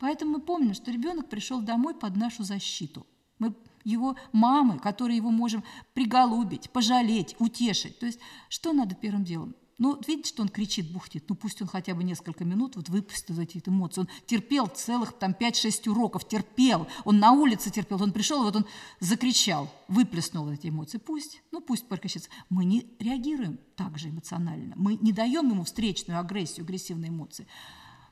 Поэтому 0.00 0.32
мы 0.32 0.40
помним, 0.40 0.74
что 0.74 0.90
ребенок 0.90 1.28
пришел 1.28 1.60
домой 1.60 1.94
под 1.94 2.16
нашу 2.16 2.42
защиту. 2.42 3.06
Мы 3.38 3.54
его 3.84 4.16
мамы, 4.32 4.78
которые 4.78 5.18
его 5.18 5.30
можем 5.30 5.62
приголубить, 5.92 6.70
пожалеть, 6.70 7.36
утешить. 7.38 7.98
То 7.98 8.06
есть 8.06 8.18
что 8.48 8.72
надо 8.72 8.94
первым 8.94 9.24
делом? 9.24 9.54
Ну, 9.78 10.00
видите, 10.06 10.28
что 10.28 10.42
он 10.42 10.48
кричит, 10.48 10.92
бухтит, 10.92 11.24
ну 11.28 11.36
пусть 11.36 11.62
он 11.62 11.68
хотя 11.68 11.94
бы 11.94 12.02
несколько 12.02 12.44
минут 12.44 12.76
вот 12.76 12.88
выпустит 12.88 13.38
эти 13.38 13.62
эмоции. 13.64 14.00
Он 14.00 14.08
терпел 14.26 14.66
целых 14.66 15.12
там 15.12 15.36
5-6 15.38 15.88
уроков, 15.88 16.26
терпел, 16.26 16.88
он 17.04 17.18
на 17.20 17.32
улице 17.32 17.70
терпел, 17.70 18.02
он 18.02 18.12
пришел, 18.12 18.42
вот 18.42 18.56
он 18.56 18.66
закричал, 18.98 19.72
выплеснул 19.86 20.48
эти 20.50 20.68
эмоции. 20.68 20.98
Пусть, 20.98 21.42
ну 21.52 21.60
пусть 21.60 21.88
прекращается. 21.88 22.30
Мы 22.50 22.64
не 22.64 22.86
реагируем 22.98 23.58
так 23.76 23.98
же 23.98 24.10
эмоционально, 24.10 24.74
мы 24.76 24.96
не 24.96 25.12
даем 25.12 25.48
ему 25.48 25.64
встречную 25.64 26.18
агрессию, 26.18 26.64
агрессивные 26.64 27.10
эмоции 27.10 27.46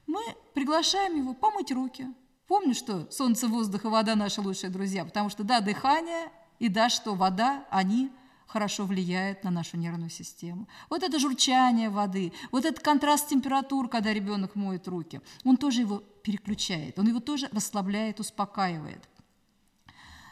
мы 0.06 0.20
приглашаем 0.54 1.16
его 1.16 1.34
помыть 1.34 1.72
руки. 1.72 2.06
Помню, 2.46 2.74
что 2.74 3.10
солнце, 3.10 3.48
воздух 3.48 3.84
и 3.84 3.88
вода– 3.88 4.14
наши 4.16 4.40
лучшие 4.40 4.70
друзья, 4.70 5.04
потому 5.04 5.30
что, 5.30 5.42
да, 5.42 5.60
дыхание 5.60 6.30
и 6.58 6.68
да, 6.68 6.88
что 6.88 7.14
вода, 7.14 7.64
они 7.70 8.10
хорошо 8.46 8.84
влияют 8.84 9.44
на 9.44 9.50
нашу 9.50 9.76
нервную 9.76 10.10
систему. 10.10 10.68
Вот 10.88 11.02
это 11.02 11.18
журчание 11.18 11.90
воды, 11.90 12.32
вот 12.52 12.64
этот 12.64 12.82
контраст 12.82 13.28
температур, 13.28 13.88
когда 13.88 14.12
ребенок 14.12 14.54
моет 14.54 14.88
руки, 14.88 15.20
он 15.44 15.56
тоже 15.56 15.80
его 15.80 15.98
переключает, 16.22 16.98
он 16.98 17.08
его 17.08 17.20
тоже 17.20 17.48
расслабляет, 17.52 18.20
успокаивает. 18.20 19.08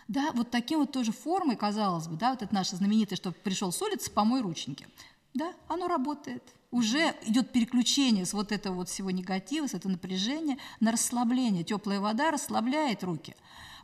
Да, 0.07 0.33
вот 0.35 0.51
таким 0.51 0.81
вот 0.81 0.93
тоже 0.93 1.13
формой, 1.13 1.57
казалось 1.57 2.09
бы, 2.09 2.17
да, 2.17 2.31
вот 2.31 2.43
это 2.43 2.55
наше 2.55 2.77
знаменитое, 2.77 3.17
что 3.17 3.33
пришел 3.33 3.73
с 3.73 3.81
улицы, 3.81 4.11
помой 4.11 4.43
рученьки. 4.43 4.87
Да, 5.33 5.53
оно 5.69 5.89
работает 5.89 6.55
уже 6.75 7.15
идет 7.23 7.53
переключение 7.53 8.27
с 8.27 8.33
вот 8.33 8.51
этого 8.51 8.75
вот 8.75 8.89
всего 8.89 9.13
негатива, 9.13 9.69
с 9.69 9.75
этого 9.75 9.93
напряжения 9.93 10.59
на 10.81 10.91
расслабление. 10.91 11.63
Теплая 11.63 12.01
вода 12.01 12.33
расслабляет 12.33 13.05
руки. 13.05 13.37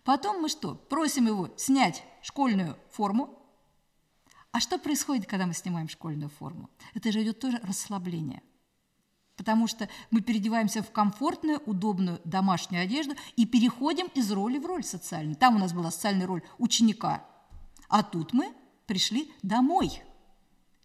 Потом 0.02 0.42
мы 0.42 0.48
что? 0.48 0.74
Просим 0.74 1.28
его 1.28 1.50
снять 1.56 2.02
школьную 2.20 2.76
форму. 2.90 3.38
А 4.52 4.60
что 4.60 4.78
происходит, 4.78 5.26
когда 5.26 5.46
мы 5.46 5.54
снимаем 5.54 5.88
школьную 5.88 6.28
форму? 6.28 6.70
Это 6.94 7.12
же 7.12 7.22
идет 7.22 7.38
тоже 7.38 7.58
расслабление. 7.62 8.42
Потому 9.36 9.66
что 9.66 9.88
мы 10.10 10.20
переодеваемся 10.20 10.82
в 10.82 10.90
комфортную, 10.90 11.60
удобную 11.64 12.20
домашнюю 12.24 12.82
одежду 12.82 13.14
и 13.36 13.46
переходим 13.46 14.06
из 14.14 14.30
роли 14.32 14.58
в 14.58 14.66
роль 14.66 14.84
социальную. 14.84 15.36
Там 15.36 15.56
у 15.56 15.58
нас 15.58 15.72
была 15.72 15.90
социальная 15.90 16.26
роль 16.26 16.42
ученика, 16.58 17.24
а 17.88 18.02
тут 18.02 18.32
мы 18.32 18.52
пришли 18.86 19.32
домой– 19.42 20.02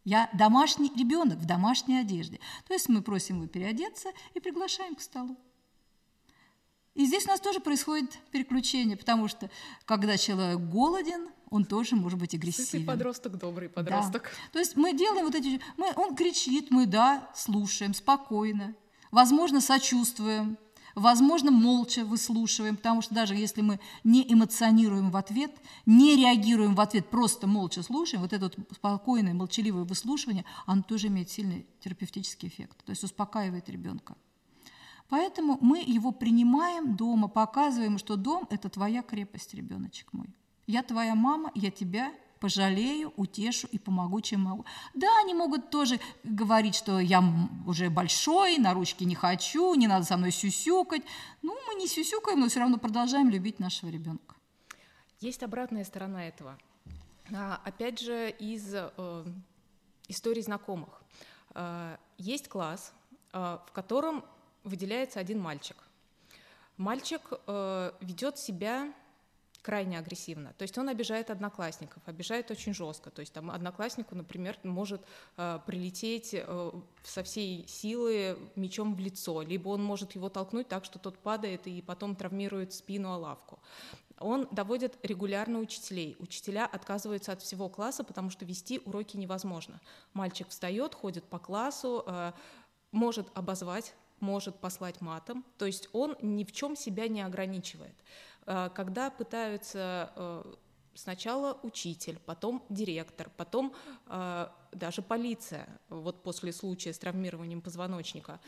я 0.06 0.30
домашний 0.34 0.92
ребенок 0.96 1.40
в 1.40 1.46
домашней 1.46 1.98
одежде. 1.98 2.40
То 2.68 2.74
есть 2.74 2.88
мы 2.88 3.02
просим 3.02 3.38
его 3.38 3.48
переодеться 3.48 4.10
и 4.36 4.40
приглашаем 4.40 4.96
к 4.96 5.02
столу. 5.02 5.36
И 6.96 7.06
здесь 7.06 7.26
у 7.26 7.28
нас 7.28 7.42
тоже 7.42 7.60
происходит 7.60 8.18
переключение, 8.32 8.96
потому 8.96 9.28
что 9.28 9.50
когда 9.86 10.18
человек 10.18 10.60
голоден, 10.60 11.28
он 11.50 11.66
тоже 11.66 11.96
может 11.98 12.18
быть 12.18 12.34
агрессивен. 12.34 12.66
Сытый 12.66 12.86
подросток, 12.86 13.38
добрый 13.38 13.70
подросток. 13.70 14.24
Да. 14.24 14.30
То 14.54 14.60
есть 14.60 14.78
мы 14.78 14.94
делаем 14.94 15.26
вот 15.26 15.36
эти... 15.36 15.62
Мы, 15.76 15.92
он 15.96 16.16
кричит, 16.16 16.72
мы, 16.72 16.86
да, 16.86 17.30
слушаем 17.36 17.94
спокойно, 17.94 18.76
возможно, 19.12 19.60
сочувствуем, 19.60 20.58
возможно, 20.96 21.52
молча 21.52 22.06
выслушиваем, 22.06 22.78
потому 22.78 23.02
что 23.02 23.14
даже 23.14 23.36
если 23.36 23.62
мы 23.62 23.82
не 24.06 24.26
эмоционируем 24.32 25.12
в 25.12 25.18
ответ, 25.18 25.52
не 25.86 26.16
реагируем 26.16 26.76
в 26.76 26.82
ответ, 26.82 27.10
просто 27.10 27.46
молча 27.46 27.84
слушаем, 27.84 28.22
вот 28.22 28.32
это 28.32 28.46
вот 28.46 28.58
спокойное, 28.74 29.34
молчаливое 29.34 29.84
выслушивание, 29.84 30.46
оно 30.66 30.82
тоже 30.82 31.08
имеет 31.08 31.30
сильный 31.30 31.68
терапевтический 31.82 32.48
эффект, 32.48 32.84
то 32.86 32.92
есть 32.92 33.04
успокаивает 33.04 33.70
ребенка. 33.70 34.16
Поэтому 35.10 35.58
мы 35.62 35.84
его 35.86 36.12
принимаем 36.12 36.96
дома, 36.96 37.28
показываем, 37.28 37.98
что 37.98 38.16
дом– 38.16 38.48
это 38.50 38.70
твоя 38.70 39.02
крепость, 39.04 39.54
ребеночек 39.54 40.14
мой. 40.14 40.28
Я 40.68 40.82
твоя 40.82 41.14
мама, 41.16 41.52
я 41.54 41.70
тебя 41.70 42.12
пожалею, 42.40 43.14
утешу 43.16 43.68
и 43.72 43.80
помогу, 43.80 44.22
чем 44.22 44.42
могу. 44.42 44.66
Да, 44.94 45.08
они 45.24 45.34
могут 45.34 45.70
тоже 45.70 46.00
говорить, 46.24 46.76
что 46.76 47.00
я 47.00 47.24
уже 47.66 47.90
большой, 47.90 48.58
на 48.58 48.74
ручки 48.74 49.04
не 49.04 49.16
хочу, 49.16 49.74
не 49.76 49.88
надо 49.88 50.06
со 50.06 50.18
мной 50.18 50.32
сюсюкать. 50.32 51.04
Ну, 51.42 51.58
мы 51.68 51.76
не 51.76 51.88
сюсюкаем, 51.88 52.40
но 52.40 52.48
все 52.48 52.60
равно 52.60 52.78
продолжаем 52.78 53.30
любить 53.30 53.60
нашего 53.60 53.90
ребенка. 53.90 54.36
Есть 55.22 55.44
обратная 55.44 55.84
сторона 55.86 56.28
этого. 56.28 56.58
А, 57.34 57.60
опять 57.64 58.00
же, 58.00 58.30
из 58.30 58.74
э, 58.74 59.26
историй 60.08 60.42
знакомых. 60.42 61.02
Э, 61.56 61.98
есть 62.18 62.48
класс, 62.48 62.94
э, 63.34 63.58
в 63.66 63.72
котором 63.72 64.24
выделяется 64.66 65.20
один 65.20 65.40
мальчик. 65.40 65.78
Мальчик 66.78 67.22
э, 67.48 67.92
ведет 68.02 68.38
себя 68.38 68.94
крайне 69.66 69.98
агрессивно. 69.98 70.54
То 70.60 70.62
есть 70.62 70.78
он 70.78 70.90
обижает 70.90 71.32
одноклассников, 71.32 72.04
обижает 72.06 72.52
очень 72.52 72.74
жестко. 72.74 73.10
То 73.10 73.22
есть 73.22 73.34
там 73.34 73.50
однокласснику, 73.50 74.14
например, 74.14 74.60
может 74.62 75.02
э, 75.38 75.60
прилететь 75.66 76.32
э, 76.34 76.72
со 77.04 77.24
всей 77.24 77.68
силы 77.68 78.38
мечом 78.56 78.94
в 78.94 79.00
лицо, 79.00 79.42
либо 79.42 79.70
он 79.70 79.84
может 79.84 80.14
его 80.14 80.30
толкнуть 80.30 80.68
так, 80.68 80.86
что 80.86 81.00
тот 81.00 81.18
падает 81.18 81.66
и 81.66 81.82
потом 81.82 82.16
травмирует 82.16 82.74
спину 82.74 83.12
о 83.12 83.18
лавку. 83.18 83.60
Он 84.20 84.48
доводит 84.52 85.00
регулярно 85.02 85.60
учителей. 85.60 86.16
Учителя 86.20 86.68
отказываются 86.68 87.32
от 87.32 87.42
всего 87.42 87.68
класса, 87.68 88.04
потому 88.04 88.30
что 88.30 88.46
вести 88.46 88.80
уроки 88.86 89.18
невозможно. 89.18 89.82
Мальчик 90.14 90.48
встает, 90.50 90.94
ходит 90.94 91.24
по 91.24 91.40
классу, 91.40 92.04
э, 92.06 92.34
может 92.92 93.28
обозвать 93.34 93.96
может 94.26 94.56
послать 94.56 95.02
матом, 95.02 95.46
то 95.58 95.66
есть 95.66 95.90
он 95.94 96.18
ни 96.22 96.44
в 96.44 96.52
чем 96.52 96.76
себя 96.76 97.08
не 97.08 97.22
ограничивает. 97.22 97.96
Э, 98.46 98.70
когда 98.74 99.10
пытаются 99.10 100.12
э, 100.16 100.54
сначала 100.96 101.58
учитель, 101.64 102.20
потом 102.26 102.64
директор, 102.70 103.30
потом 103.38 103.74
э, 104.08 104.48
даже 104.72 105.02
полиция, 105.02 105.68
вот 105.90 106.24
после 106.24 106.52
случая 106.52 106.94
с 106.94 106.98
травмированием 107.00 107.62
позвоночника, 107.62 108.40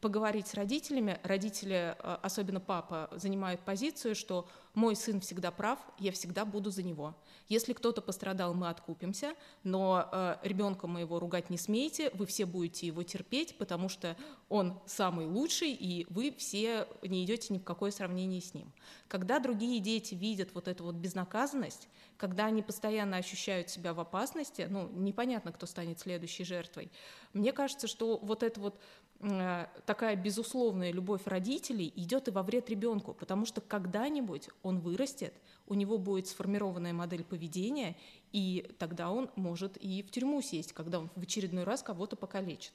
поговорить 0.00 0.46
с 0.46 0.54
родителями. 0.54 1.20
Родители, 1.22 1.94
особенно 2.22 2.58
папа, 2.58 3.10
занимают 3.12 3.60
позицию, 3.60 4.14
что 4.14 4.48
мой 4.74 4.94
сын 4.94 5.20
всегда 5.20 5.50
прав, 5.50 5.78
я 5.98 6.12
всегда 6.12 6.44
буду 6.44 6.70
за 6.70 6.82
него. 6.82 7.14
Если 7.48 7.72
кто-то 7.72 8.00
пострадал, 8.00 8.54
мы 8.54 8.68
откупимся, 8.68 9.34
но 9.64 10.08
э, 10.12 10.36
ребенка 10.42 10.86
моего 10.86 11.18
ругать 11.18 11.50
не 11.50 11.58
смейте, 11.58 12.10
вы 12.14 12.26
все 12.26 12.46
будете 12.46 12.86
его 12.86 13.02
терпеть, 13.02 13.58
потому 13.58 13.88
что 13.88 14.16
он 14.48 14.78
самый 14.86 15.26
лучший, 15.26 15.72
и 15.72 16.06
вы 16.10 16.32
все 16.38 16.86
не 17.02 17.24
идете 17.24 17.52
ни 17.52 17.58
в 17.58 17.64
какое 17.64 17.90
сравнение 17.90 18.40
с 18.40 18.54
ним. 18.54 18.72
Когда 19.08 19.40
другие 19.40 19.80
дети 19.80 20.14
видят 20.14 20.50
вот 20.54 20.68
эту 20.68 20.84
вот 20.84 20.94
безнаказанность, 20.94 21.88
когда 22.16 22.46
они 22.46 22.62
постоянно 22.62 23.16
ощущают 23.16 23.70
себя 23.70 23.94
в 23.94 24.00
опасности, 24.00 24.66
ну, 24.70 24.88
непонятно, 24.90 25.52
кто 25.52 25.66
станет 25.66 25.98
следующей 25.98 26.44
жертвой. 26.44 26.92
Мне 27.32 27.52
кажется, 27.52 27.88
что 27.88 28.18
вот 28.18 28.42
это 28.42 28.60
вот 28.60 28.80
Э, 29.22 29.66
такая 29.84 30.16
безусловная 30.16 30.92
любовь 30.92 31.26
родителей 31.26 31.92
идет 31.94 32.28
и 32.28 32.30
во 32.30 32.42
вред 32.42 32.70
ребенку, 32.70 33.12
потому 33.12 33.44
что 33.44 33.60
когда-нибудь 33.60 34.48
он 34.62 34.80
вырастет, 34.80 35.34
у 35.66 35.74
него 35.74 35.98
будет 35.98 36.26
сформированная 36.26 36.92
модель 36.92 37.24
поведения, 37.24 37.96
и 38.32 38.74
тогда 38.78 39.10
он 39.10 39.30
может 39.36 39.76
и 39.76 40.02
в 40.02 40.10
тюрьму 40.10 40.42
сесть, 40.42 40.72
когда 40.72 40.98
он 40.98 41.10
в 41.14 41.22
очередной 41.22 41.64
раз 41.64 41.82
кого-то 41.82 42.16
покалечит. 42.16 42.72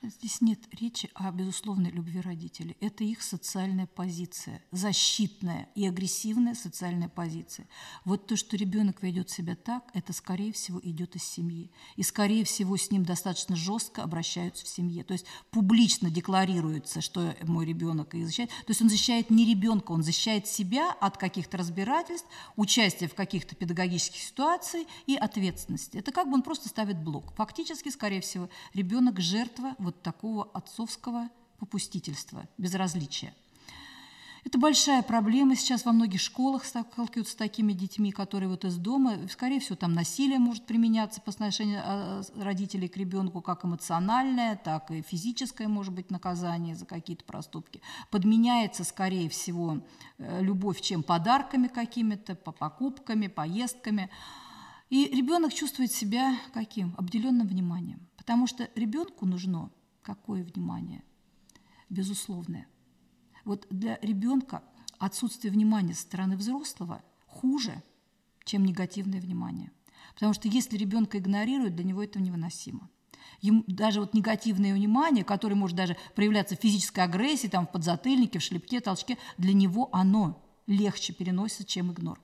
Здесь 0.00 0.40
нет 0.40 0.60
речи 0.80 1.10
о 1.14 1.32
безусловной 1.32 1.90
любви 1.90 2.20
родителей. 2.20 2.76
Это 2.80 3.02
их 3.02 3.20
социальная 3.20 3.86
позиция, 3.86 4.62
защитная 4.70 5.68
и 5.74 5.88
агрессивная 5.88 6.54
социальная 6.54 7.08
позиция. 7.08 7.66
Вот 8.04 8.28
то, 8.28 8.36
что 8.36 8.56
ребенок 8.56 9.02
ведет 9.02 9.28
себя 9.28 9.56
так, 9.56 9.90
это, 9.94 10.12
скорее 10.12 10.52
всего, 10.52 10.78
идет 10.84 11.16
из 11.16 11.24
семьи. 11.24 11.72
И, 11.96 12.04
скорее 12.04 12.44
всего, 12.44 12.76
с 12.76 12.92
ним 12.92 13.04
достаточно 13.04 13.56
жестко 13.56 14.04
обращаются 14.04 14.64
в 14.64 14.68
семье. 14.68 15.02
То 15.02 15.14
есть 15.14 15.26
публично 15.50 16.10
декларируется, 16.10 17.00
что 17.00 17.34
мой 17.42 17.66
ребенок 17.66 18.14
и 18.14 18.22
защищает. 18.22 18.50
То 18.50 18.70
есть 18.70 18.80
он 18.80 18.88
защищает 18.88 19.30
не 19.30 19.44
ребенка, 19.46 19.90
он 19.90 20.04
защищает 20.04 20.46
себя 20.46 20.92
от 20.92 21.16
каких-то 21.16 21.56
разбирательств, 21.56 22.28
участия 22.54 23.08
в 23.08 23.14
каких-то 23.14 23.56
педагогических 23.56 24.20
ситуациях 24.20 24.86
и 25.06 25.16
ответственности. 25.16 25.96
Это 25.96 26.12
как 26.12 26.28
бы 26.28 26.34
он 26.34 26.42
просто 26.42 26.68
ставит 26.68 27.02
блок. 27.02 27.32
Фактически, 27.34 27.88
скорее 27.88 28.20
всего, 28.20 28.48
ребенок 28.74 29.18
жертва 29.18 29.74
вот 29.88 30.02
такого 30.02 30.44
отцовского 30.52 31.28
попустительства, 31.58 32.48
безразличия. 32.56 33.34
Это 34.44 34.58
большая 34.58 35.02
проблема. 35.02 35.56
Сейчас 35.56 35.84
во 35.84 35.92
многих 35.92 36.20
школах 36.20 36.64
сталкиваются 36.64 37.32
с 37.32 37.36
такими 37.36 37.72
детьми, 37.72 38.12
которые 38.12 38.48
вот 38.48 38.64
из 38.64 38.76
дома, 38.76 39.28
скорее 39.28 39.60
всего, 39.60 39.76
там 39.76 39.92
насилие 39.92 40.38
может 40.38 40.64
применяться 40.64 41.20
по 41.20 41.30
отношению 41.30 41.82
а, 41.84 42.22
родителей 42.36 42.88
к 42.88 42.96
ребенку, 42.96 43.42
как 43.42 43.64
эмоциональное, 43.64 44.56
так 44.56 44.90
и 44.90 45.02
физическое, 45.02 45.68
может 45.68 45.92
быть, 45.92 46.10
наказание 46.10 46.76
за 46.76 46.86
какие-то 46.86 47.24
проступки. 47.24 47.82
Подменяется, 48.10 48.84
скорее 48.84 49.28
всего, 49.28 49.80
э, 50.16 50.40
любовь 50.40 50.80
чем 50.80 51.02
подарками 51.02 51.68
какими-то, 51.68 52.34
по 52.34 52.52
покупками, 52.52 53.26
поездками. 53.26 54.08
И 54.88 55.06
ребенок 55.14 55.52
чувствует 55.52 55.92
себя 55.92 56.38
каким? 56.54 56.94
Обделенным 56.96 57.46
вниманием. 57.46 58.00
Потому 58.16 58.46
что 58.46 58.68
ребенку 58.74 59.26
нужно 59.26 59.70
какое 60.08 60.42
внимание? 60.42 61.04
Безусловное. 61.90 62.66
Вот 63.44 63.66
для 63.68 63.98
ребенка 64.00 64.62
отсутствие 64.98 65.52
внимания 65.52 65.94
со 65.94 66.02
стороны 66.02 66.36
взрослого 66.36 67.02
хуже, 67.26 67.82
чем 68.44 68.64
негативное 68.64 69.20
внимание. 69.20 69.70
Потому 70.14 70.32
что 70.32 70.48
если 70.48 70.78
ребенка 70.78 71.18
игнорируют, 71.18 71.74
для 71.74 71.84
него 71.84 72.02
это 72.02 72.20
невыносимо. 72.20 72.88
Ему 73.42 73.64
даже 73.66 74.00
вот 74.00 74.14
негативное 74.14 74.74
внимание, 74.74 75.24
которое 75.24 75.54
может 75.54 75.76
даже 75.76 75.96
проявляться 76.14 76.56
в 76.56 76.60
физической 76.60 77.00
агрессии, 77.00 77.48
там, 77.48 77.66
в 77.66 77.72
подзатыльнике, 77.72 78.38
в 78.38 78.42
шлепке, 78.42 78.80
толчке, 78.80 79.18
для 79.36 79.52
него 79.52 79.90
оно 79.92 80.42
легче 80.66 81.12
переносится, 81.12 81.64
чем 81.64 81.92
игнор. 81.92 82.18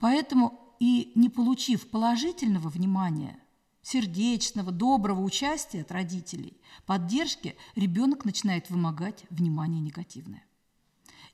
Поэтому 0.00 0.76
и 0.80 1.12
не 1.14 1.30
получив 1.30 1.88
положительного 1.88 2.68
внимания– 2.68 3.38
сердечного, 3.88 4.70
доброго 4.70 5.22
участия 5.22 5.80
от 5.80 5.92
родителей, 5.92 6.60
поддержки, 6.84 7.56
ребенок 7.74 8.24
начинает 8.24 8.68
вымогать 8.68 9.24
внимание 9.30 9.80
негативное. 9.80 10.44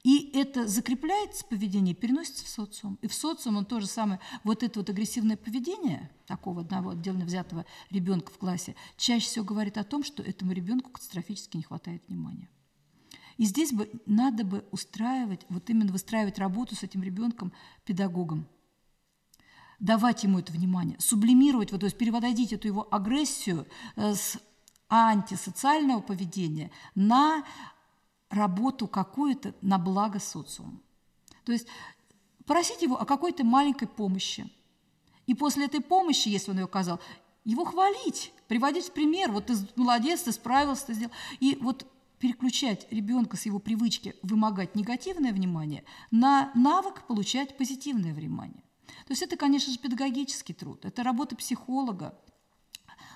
И 0.05 0.31
это 0.35 0.69
закрепляется 0.69 1.47
поведение, 1.47 1.95
переносится 1.95 2.45
в 2.45 2.49
социум. 2.49 2.99
И 3.01 3.09
в 3.09 3.14
социум 3.14 3.57
он 3.57 3.64
то 3.64 3.81
же 3.81 3.87
самое, 3.87 4.21
вот 4.45 4.62
это 4.62 4.79
вот 4.79 4.90
агрессивное 4.90 5.37
поведение 5.37 6.11
такого 6.27 6.61
одного 6.61 6.90
отдельно 6.90 7.25
взятого 7.25 7.64
ребенка 7.90 8.31
в 8.31 8.38
классе 8.38 8.77
чаще 8.99 9.27
всего 9.27 9.45
говорит 9.47 9.79
о 9.79 9.85
том, 9.85 10.05
что 10.05 10.23
этому 10.23 10.53
ребенку 10.53 10.90
катастрофически 10.90 11.57
не 11.57 11.62
хватает 11.62 12.07
внимания. 12.07 12.51
И 13.37 13.47
здесь 13.47 13.73
бы 13.73 13.90
надо 14.07 14.45
бы 14.45 14.64
устраивать, 14.71 15.40
вот 15.49 15.69
именно 15.71 15.90
выстраивать 15.90 16.38
работу 16.38 16.77
с 16.77 16.83
этим 16.83 17.03
ребенком 17.03 17.53
педагогом, 17.85 18.47
давать 19.85 20.25
ему 20.25 20.38
это 20.38 20.51
внимание, 20.51 20.97
сублимировать, 20.99 21.70
вот, 21.70 21.81
то 21.81 21.85
есть 21.85 21.99
переводить 21.99 22.55
эту 22.55 22.66
его 22.66 22.88
агрессию 22.90 23.66
э, 23.97 24.14
с 24.14 24.38
антисоциального 24.88 26.01
поведения 26.01 26.70
на 26.94 27.44
работу 28.31 28.88
какую-то 28.88 29.55
на 29.61 29.77
благо 29.79 30.20
социума. 30.20 30.81
То 31.44 31.53
есть 31.53 31.66
просить 32.47 32.81
его 32.81 32.99
о 32.99 33.05
какой-то 33.05 33.44
маленькой 33.44 33.88
помощи. 33.88 34.51
И 35.27 35.35
после 35.35 35.66
этой 35.66 35.83
помощи, 35.83 36.29
если 36.29 36.53
он 36.53 36.59
ее 36.59 36.64
оказал, 36.64 36.99
его 37.44 37.66
хвалить, 37.66 38.33
приводить 38.49 38.87
в 38.87 38.92
пример. 38.92 39.33
Вот 39.33 39.47
ты 39.47 39.55
молодец, 39.77 40.23
ты 40.23 40.33
справился, 40.33 40.87
ты 40.87 40.94
сделал. 40.94 41.12
И 41.40 41.59
вот 41.61 41.87
переключать 42.18 42.87
ребенка 42.90 43.37
с 43.37 43.44
его 43.44 43.59
привычки 43.59 44.14
вымогать 44.23 44.77
негативное 44.77 45.33
внимание 45.33 45.85
на 46.11 46.51
навык 46.55 47.07
получать 47.07 47.59
позитивное 47.59 48.14
внимание. 48.14 48.64
То 48.87 49.11
есть 49.11 49.23
это, 49.23 49.37
конечно 49.37 49.73
же, 49.73 49.79
педагогический 49.79 50.55
труд, 50.55 50.85
это 50.85 51.03
работа 51.03 51.37
психолога, 51.37 52.18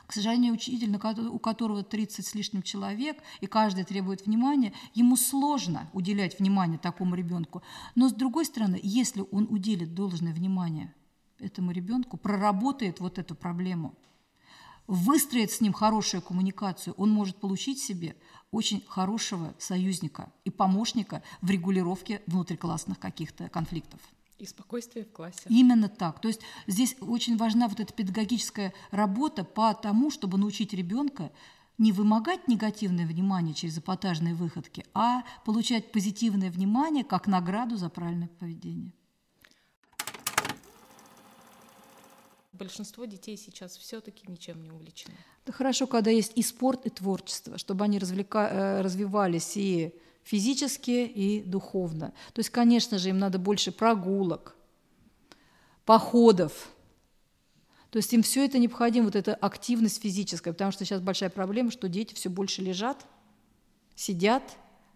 к 0.06 0.12
сожалению, 0.12 0.54
учитель, 0.54 0.94
у 1.28 1.38
которого 1.38 1.82
30 1.82 2.26
с 2.26 2.34
лишним 2.34 2.62
человек, 2.62 3.22
и 3.40 3.46
каждый 3.46 3.84
требует 3.84 4.24
внимания, 4.24 4.72
ему 4.94 5.16
сложно 5.16 5.90
уделять 5.92 6.38
внимание 6.38 6.78
такому 6.78 7.14
ребенку. 7.14 7.62
Но 7.94 8.08
с 8.08 8.12
другой 8.14 8.46
стороны, 8.46 8.80
если 8.82 9.22
он 9.30 9.46
уделит 9.50 9.94
должное 9.94 10.32
внимание 10.32 10.94
этому 11.38 11.72
ребенку, 11.72 12.16
проработает 12.16 13.00
вот 13.00 13.18
эту 13.18 13.34
проблему, 13.34 13.94
выстроит 14.86 15.52
с 15.52 15.60
ним 15.60 15.74
хорошую 15.74 16.22
коммуникацию, 16.22 16.94
он 16.96 17.10
может 17.10 17.36
получить 17.36 17.78
себе 17.78 18.16
очень 18.50 18.82
хорошего 18.88 19.54
союзника 19.58 20.32
и 20.44 20.50
помощника 20.50 21.22
в 21.42 21.50
регулировке 21.50 22.22
внутриклассных 22.26 22.98
каких-то 22.98 23.50
конфликтов. 23.50 24.00
И 24.38 24.46
спокойствие 24.46 25.04
в 25.04 25.10
классе. 25.10 25.42
Именно 25.48 25.88
так. 25.88 26.20
То 26.20 26.28
есть 26.28 26.40
здесь 26.68 26.96
очень 27.00 27.36
важна 27.36 27.66
вот 27.66 27.80
эта 27.80 27.92
педагогическая 27.92 28.72
работа 28.92 29.42
по 29.42 29.74
тому, 29.74 30.12
чтобы 30.12 30.38
научить 30.38 30.72
ребенка 30.72 31.32
не 31.76 31.92
вымогать 31.92 32.46
негативное 32.48 33.06
внимание 33.06 33.54
через 33.54 33.78
эпатажные 33.78 34.34
выходки, 34.34 34.84
а 34.94 35.22
получать 35.44 35.90
позитивное 35.90 36.50
внимание 36.50 37.04
как 37.04 37.26
награду 37.26 37.76
за 37.76 37.88
правильное 37.88 38.28
поведение. 38.28 38.92
Большинство 42.52 43.04
детей 43.04 43.36
сейчас 43.36 43.76
все-таки 43.76 44.24
ничем 44.28 44.62
не 44.62 44.70
увлечены. 44.70 45.14
Да 45.46 45.52
хорошо, 45.52 45.86
когда 45.86 46.10
есть 46.10 46.32
и 46.34 46.42
спорт, 46.42 46.86
и 46.86 46.90
творчество, 46.90 47.56
чтобы 47.56 47.84
они 47.84 47.98
развлека... 48.00 48.48
Э, 48.50 48.80
развивались 48.82 49.56
и 49.56 49.94
физически 50.28 51.06
и 51.06 51.42
духовно. 51.42 52.12
То 52.34 52.40
есть, 52.40 52.50
конечно 52.50 52.98
же, 52.98 53.08
им 53.08 53.18
надо 53.18 53.38
больше 53.38 53.72
прогулок, 53.72 54.54
походов. 55.86 56.68
То 57.90 57.96
есть 57.96 58.12
им 58.12 58.22
все 58.22 58.44
это 58.44 58.58
необходимо, 58.58 59.06
вот 59.06 59.16
эта 59.16 59.34
активность 59.34 60.02
физическая, 60.02 60.52
потому 60.52 60.70
что 60.70 60.84
сейчас 60.84 61.00
большая 61.00 61.30
проблема, 61.30 61.70
что 61.70 61.88
дети 61.88 62.12
все 62.12 62.28
больше 62.28 62.60
лежат, 62.60 63.06
сидят. 63.96 64.42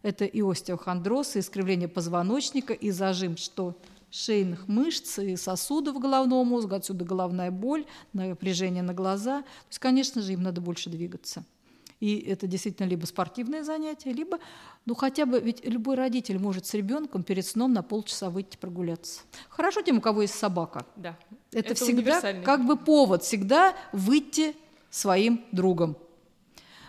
Это 0.03 0.27
и 0.27 0.43
остеохондроз, 0.43 1.37
и 1.37 1.39
искривление 1.39 1.89
позвоночника, 1.89 2.75
и 2.75 2.91
зажим 2.91 3.39
что 3.39 3.81
шейных 4.11 4.69
мышц 4.69 5.19
и 5.19 5.37
сосудов 5.37 5.99
головного 5.99 6.45
мозга, 6.45 6.77
отсюда 6.77 7.07
головная 7.07 7.51
боль, 7.51 7.87
напряжение 8.13 8.83
на 8.83 8.93
глаза. 8.93 9.41
То 9.43 9.69
есть, 9.71 9.79
конечно 9.79 10.21
же, 10.21 10.35
им 10.35 10.43
надо 10.43 10.61
больше 10.61 10.91
двигаться. 10.91 11.47
И 12.03 12.19
это 12.19 12.49
действительно 12.49 12.89
либо 12.89 13.07
спортивное 13.07 13.63
занятие, 13.63 14.13
либо, 14.13 14.41
ну 14.87 14.97
хотя 14.97 15.25
бы, 15.25 15.39
ведь 15.39 15.65
любой 15.65 15.95
родитель 15.95 16.37
может 16.37 16.67
с 16.67 16.75
ребенком 16.75 17.23
перед 17.23 17.47
сном 17.47 17.73
на 17.73 17.85
полчаса 17.85 18.29
выйти 18.29 18.57
прогуляться. 18.57 19.21
Хорошо 19.49 19.83
тем, 19.83 19.99
у 19.99 20.01
кого 20.01 20.23
есть 20.23 20.35
собака. 20.35 20.85
Да. 20.97 21.17
Это, 21.53 21.75
это 21.75 21.75
всегда 21.77 22.43
как 22.43 22.67
бы 22.67 22.77
повод, 22.77 23.23
всегда 23.23 23.77
выйти 23.93 24.57
своим 24.91 25.45
другом. 25.53 25.97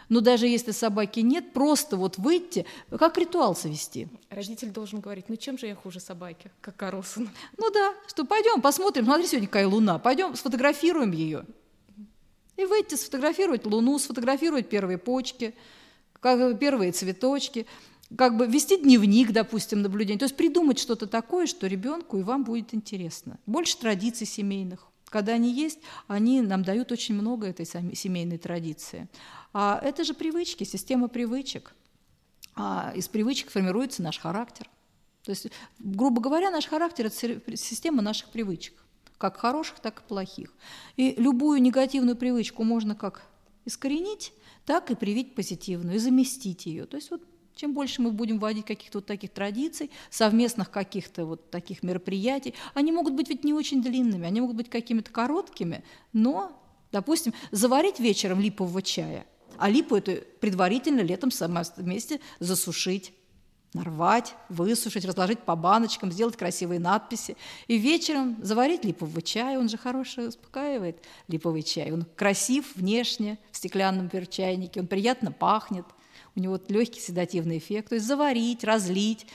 Но 0.09 0.19
даже 0.19 0.47
если 0.47 0.71
собаки 0.71 1.19
нет, 1.19 1.53
просто 1.53 1.95
вот 1.95 2.17
выйти, 2.17 2.65
как 2.89 3.15
ритуал 3.19 3.55
совести. 3.55 4.09
Родитель 4.31 4.71
должен 4.71 4.99
говорить, 4.99 5.25
ну 5.29 5.35
чем 5.35 5.59
же 5.59 5.67
я 5.67 5.75
хуже 5.75 5.99
собаки, 5.99 6.49
как 6.59 6.75
Карлсон? 6.75 7.29
Ну 7.59 7.69
да, 7.69 7.93
что 8.07 8.25
пойдем 8.25 8.61
посмотрим, 8.61 9.05
смотри, 9.05 9.27
сегодня 9.27 9.47
какая 9.47 9.67
луна, 9.67 9.99
пойдем 9.99 10.35
сфотографируем 10.35 11.11
ее. 11.11 11.45
И 12.57 12.65
выйти, 12.65 12.95
сфотографировать 12.95 13.65
Луну, 13.65 13.97
сфотографировать 13.97 14.69
первые 14.69 14.97
почки, 14.97 15.55
как 16.19 16.59
первые 16.59 16.91
цветочки, 16.91 17.65
как 18.15 18.37
бы 18.37 18.45
вести 18.45 18.77
дневник, 18.77 19.31
допустим, 19.31 19.81
наблюдений. 19.81 20.19
То 20.19 20.25
есть 20.25 20.37
придумать 20.37 20.79
что-то 20.79 21.07
такое, 21.07 21.47
что 21.47 21.67
ребенку 21.67 22.17
и 22.17 22.23
вам 22.23 22.43
будет 22.43 22.73
интересно. 22.73 23.39
Больше 23.45 23.77
традиций 23.77 24.27
семейных. 24.27 24.87
Когда 25.05 25.33
они 25.33 25.51
есть, 25.53 25.79
они 26.07 26.41
нам 26.41 26.63
дают 26.63 26.91
очень 26.91 27.15
много 27.15 27.47
этой 27.47 27.65
семейной 27.65 28.37
традиции. 28.37 29.07
А 29.51 29.79
это 29.83 30.03
же 30.03 30.13
привычки, 30.13 30.63
система 30.63 31.07
привычек. 31.07 31.75
А 32.55 32.93
из 32.95 33.07
привычек 33.07 33.51
формируется 33.51 34.01
наш 34.03 34.19
характер. 34.19 34.69
То 35.23 35.31
есть, 35.31 35.47
грубо 35.79 36.21
говоря, 36.21 36.51
наш 36.51 36.67
характер– 36.67 37.05
это 37.07 37.57
система 37.57 38.01
наших 38.01 38.29
привычек 38.29 38.83
как 39.17 39.37
хороших, 39.37 39.79
так 39.79 40.01
и 40.01 40.03
плохих. 40.07 40.53
И 40.97 41.15
любую 41.17 41.61
негативную 41.61 42.15
привычку 42.15 42.63
можно 42.63 42.95
как 42.95 43.23
искоренить, 43.65 44.33
так 44.65 44.91
и 44.91 44.95
привить 44.95 45.35
позитивную, 45.35 45.95
и 45.95 45.99
заместить 45.99 46.65
ее. 46.65 46.85
То 46.85 46.97
есть 46.97 47.11
вот 47.11 47.21
чем 47.55 47.73
больше 47.73 48.01
мы 48.01 48.11
будем 48.11 48.39
вводить 48.39 48.65
каких-то 48.65 48.99
вот 48.99 49.05
таких 49.05 49.31
традиций, 49.31 49.91
совместных 50.09 50.71
каких-то 50.71 51.25
вот 51.25 51.51
таких 51.51 51.83
мероприятий, 51.83 52.53
они 52.73 52.91
могут 52.91 53.13
быть 53.13 53.29
ведь 53.29 53.43
не 53.43 53.53
очень 53.53 53.81
длинными, 53.81 54.25
они 54.25 54.41
могут 54.41 54.57
быть 54.57 54.69
какими-то 54.69 55.11
короткими, 55.11 55.83
но, 56.13 56.59
допустим, 56.91 57.33
заварить 57.51 57.99
вечером 57.99 58.39
липового 58.39 58.81
чая 58.81 59.25
А 59.57 59.69
липу 59.69 59.95
это 59.95 60.23
предварительно 60.39 61.01
летом 61.01 61.29
вместе 61.77 62.19
засушить 62.39 63.13
нарвать, 63.73 64.35
высушить, 64.49 65.05
разложить 65.05 65.39
по 65.39 65.55
баночкам, 65.55 66.11
сделать 66.11 66.37
красивые 66.37 66.79
надписи. 66.79 67.37
И 67.67 67.77
вечером 67.77 68.37
заварить 68.41 68.85
липовый 68.85 69.21
чай, 69.21 69.57
он 69.57 69.69
же 69.69 69.77
хороший, 69.77 70.27
успокаивает 70.27 71.03
липовый 71.27 71.63
чай. 71.63 71.91
Он 71.91 72.05
красив 72.15 72.75
внешне 72.75 73.39
в 73.51 73.57
стеклянном 73.57 74.09
перчайнике, 74.09 74.79
он 74.79 74.87
приятно 74.87 75.31
пахнет, 75.31 75.85
у 76.35 76.39
него 76.39 76.59
легкий 76.67 76.99
седативный 76.99 77.57
эффект. 77.57 77.89
То 77.89 77.95
есть 77.95 78.07
заварить, 78.07 78.63
разлить, 78.63 79.27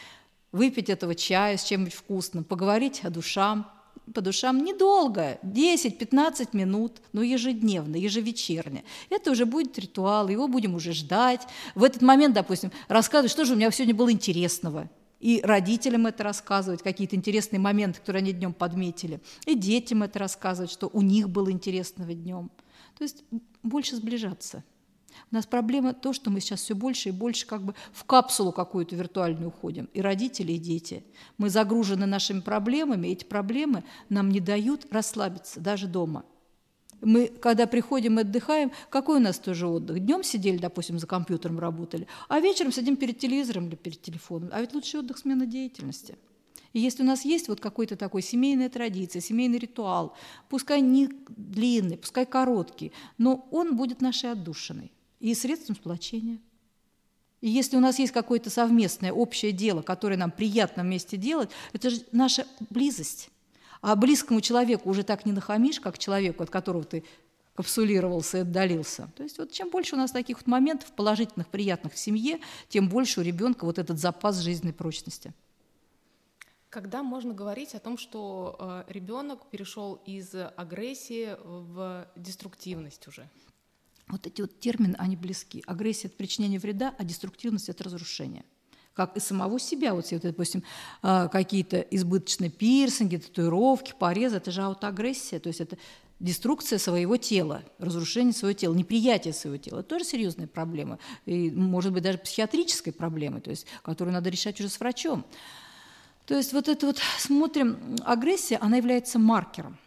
выпить 0.53 0.89
этого 0.89 1.15
чая 1.15 1.57
с 1.57 1.65
чем-нибудь 1.65 1.95
вкусным, 1.95 2.45
поговорить 2.45 3.05
о 3.05 3.11
душам– 3.11 3.71
по 4.15 4.21
душам 4.21 4.65
недолго, 4.65 5.39
10-15 5.43 6.49
минут, 6.53 7.01
но 7.13 7.23
ежедневно, 7.23 7.97
ежевечерне. 7.97 8.85
Это 9.11 9.31
уже 9.31 9.47
будет 9.47 9.79
ритуал, 9.79 10.29
его 10.29 10.49
будем 10.49 10.75
уже 10.75 10.93
ждать. 10.93 11.43
В 11.75 11.85
этот 11.85 12.03
момент, 12.03 12.35
допустим, 12.35 12.73
рассказывать, 12.89 13.31
что 13.31 13.45
же 13.45 13.55
у 13.55 13.57
меня 13.57 13.71
сегодня 13.71 13.95
было 13.95 14.11
интересного. 14.13 14.89
И 15.21 15.41
родителям 15.43 16.07
это 16.07 16.23
рассказывать, 16.23 16.83
какие-то 16.83 17.17
интересные 17.17 17.59
моменты, 17.59 18.01
которые 18.01 18.21
они 18.21 18.33
днем 18.33 18.53
подметили. 18.53 19.21
И 19.47 19.55
детям 19.55 20.03
это 20.03 20.19
рассказывать, 20.21 20.71
что 20.71 20.89
у 20.93 21.03
них 21.03 21.29
было 21.29 21.51
интересного 21.51 22.15
днем. 22.15 22.51
То 22.97 23.05
есть 23.05 23.25
больше 23.63 23.97
сближаться. 23.97 24.63
У 25.31 25.35
нас 25.35 25.47
проблема 25.47 25.95
то, 25.95 26.13
что 26.13 26.31
мы 26.31 26.41
сейчас 26.41 26.61
все 26.61 26.75
больше 26.75 27.11
и 27.11 27.13
больше 27.13 27.47
как 27.47 27.63
бы 27.63 27.75
в 27.93 28.05
капсулу 28.05 28.53
какую-то 28.53 28.97
виртуальную 28.97 29.49
уходим. 29.49 29.89
И 29.95 30.01
родители, 30.01 30.53
и 30.53 30.59
дети. 30.59 31.05
Мы 31.37 31.51
загружены 31.51 32.07
нашими 32.07 32.41
проблемами, 32.41 33.09
и 33.09 33.13
эти 33.13 33.25
проблемы 33.25 33.85
нам 34.09 34.31
не 34.31 34.41
дают 34.41 34.87
расслабиться 34.91 35.61
даже 35.61 35.87
дома. 35.87 36.25
Мы, 37.01 37.29
когда 37.29 37.67
приходим 37.67 38.19
и 38.19 38.23
отдыхаем, 38.23 38.73
какой 38.91 39.19
у 39.19 39.21
нас 39.21 39.39
тоже 39.39 39.69
отдых? 39.69 40.01
Днем 40.01 40.25
сидели, 40.25 40.59
допустим, 40.59 40.99
за 40.99 41.07
компьютером 41.07 41.59
работали, 41.61 42.09
а 42.29 42.41
вечером 42.41 42.73
сидим 42.73 42.97
перед 42.97 43.19
телевизором 43.19 43.69
или 43.69 43.77
перед 43.77 44.03
телефоном. 44.03 44.51
А 44.53 44.61
ведь 44.61 44.75
лучший 44.75 45.01
отдых– 45.01 45.19
смена 45.19 45.47
деятельности. 45.47 46.17
И 46.73 46.81
если 46.81 47.03
у 47.03 47.07
нас 47.07 47.25
есть 47.25 47.49
вот 47.49 47.61
какой-то 47.61 47.97
такой 47.97 48.23
семейная 48.23 48.69
традиция, 48.69 49.23
семейный 49.23 49.59
ритуал, 49.59 50.15
пускай 50.49 50.81
не 50.81 51.09
длинный, 51.29 51.97
пускай 51.97 52.27
короткий, 52.27 52.93
но 53.17 53.49
он 53.51 53.77
будет 53.77 54.01
нашей 54.01 54.33
отдушиной 54.33 54.93
и 55.21 55.35
средством 55.35 55.77
сплочения. 55.77 56.39
И 57.41 57.49
если 57.49 57.77
у 57.77 57.81
нас 57.81 57.99
есть 57.99 58.13
какое-то 58.13 58.51
совместное 58.51 59.13
общее 59.13 59.53
дело, 59.53 59.83
которое 59.83 60.17
нам 60.17 60.31
приятно 60.31 60.83
вместе 60.83 61.17
делать, 61.17 61.51
это 61.73 61.91
же 61.91 62.03
наша 62.11 62.47
близость. 62.71 63.31
А 63.81 63.95
близкому 63.95 64.41
человеку 64.41 64.91
уже 64.91 65.05
так 65.05 65.25
не 65.25 65.33
нахамишь, 65.33 65.81
как 65.81 65.99
человеку, 65.99 66.43
от 66.43 66.51
которого 66.51 66.85
ты 66.85 67.05
капсулировался 67.55 68.39
и 68.39 68.41
отдалился. 68.41 69.11
То 69.17 69.23
есть 69.23 69.39
вот 69.39 69.53
чем 69.53 69.71
больше 69.71 69.95
у 69.95 69.99
нас 69.99 70.11
таких 70.11 70.39
вот 70.39 70.47
моментов 70.47 70.93
положительных, 70.93 71.49
приятных 71.49 71.93
в 71.93 71.99
семье, 71.99 72.41
тем 72.69 72.89
больше 72.89 73.21
у 73.21 73.23
ребенка 73.23 73.65
вот 73.65 73.79
этот 73.79 73.99
запас 73.99 74.39
жизненной 74.39 74.73
прочности. 74.73 75.33
Когда 76.71 77.03
можно 77.03 77.33
говорить 77.35 77.75
о 77.75 77.79
том, 77.79 77.99
что 77.99 78.57
э, 78.59 78.93
ребенок 78.93 79.47
перешел 79.51 79.95
из 80.07 80.35
агрессии 80.35 81.37
в 81.43 82.07
деструктивность 82.15 83.09
уже? 83.09 83.29
Вот 84.09 84.27
эти 84.27 84.41
вот 84.41 84.59
термины, 84.59 84.97
они 84.99 85.17
близки. 85.17 85.63
Агрессия– 85.67 86.07
это 86.09 86.17
причинение 86.17 86.59
вреда, 86.59 86.95
а 86.99 87.05
деструктивность– 87.05 87.69
это 87.71 87.85
разрушение. 87.85 88.45
Как 88.95 89.17
и 89.17 89.21
самого 89.21 89.61
себя. 89.61 89.95
Вот, 89.95 90.11
вот 90.11 90.23
допустим, 90.23 90.65
а, 91.03 91.29
какие-то 91.29 91.81
избыточные 91.81 92.51
пирсинги, 92.51 93.17
татуировки, 93.17 93.95
порезы– 93.99 94.37
это 94.39 94.51
же 94.51 94.63
аутоагрессия. 94.63 95.41
То 95.41 95.49
есть 95.49 95.61
это 95.61 95.77
деструкция 96.21 96.79
своего 96.79 97.17
тела, 97.17 97.63
разрушение 97.79 98.33
своего 98.33 98.57
тела, 98.57 98.75
неприятие 98.75 99.35
своего 99.35 99.59
тела. 99.59 99.81
Это 99.81 99.91
тоже 99.91 100.05
серьезная 100.05 100.47
проблема. 100.47 100.99
И, 101.27 101.51
может 101.51 101.93
быть, 101.93 102.03
даже 102.03 102.19
психиатрической 102.19 102.93
проблемой, 102.93 103.41
то 103.41 103.51
есть, 103.51 103.67
которую 103.83 104.15
надо 104.15 104.31
решать 104.31 104.59
уже 104.59 104.69
с 104.69 104.81
врачом. 104.81 105.25
То 106.27 106.35
есть 106.35 106.53
вот 106.53 106.69
это 106.69 106.87
вот, 106.87 106.99
смотрим, 107.19 107.97
агрессия, 108.05 108.57
она 108.57 108.77
является 108.77 109.19
маркером 109.19 109.79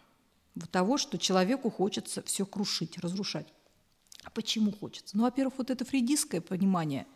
того, 0.70 0.98
что 0.98 1.18
человеку 1.18 1.70
хочется 1.70 2.22
все 2.22 2.44
крушить, 2.44 2.98
разрушать. 2.98 3.46
А 4.24 4.30
почему 4.30 4.72
хочется? 4.72 5.16
Ну, 5.16 5.24
во-первых, 5.24 5.54
вот 5.58 5.70
это 5.70 5.84
фрейдистское 5.84 6.40
понимание 6.40 7.06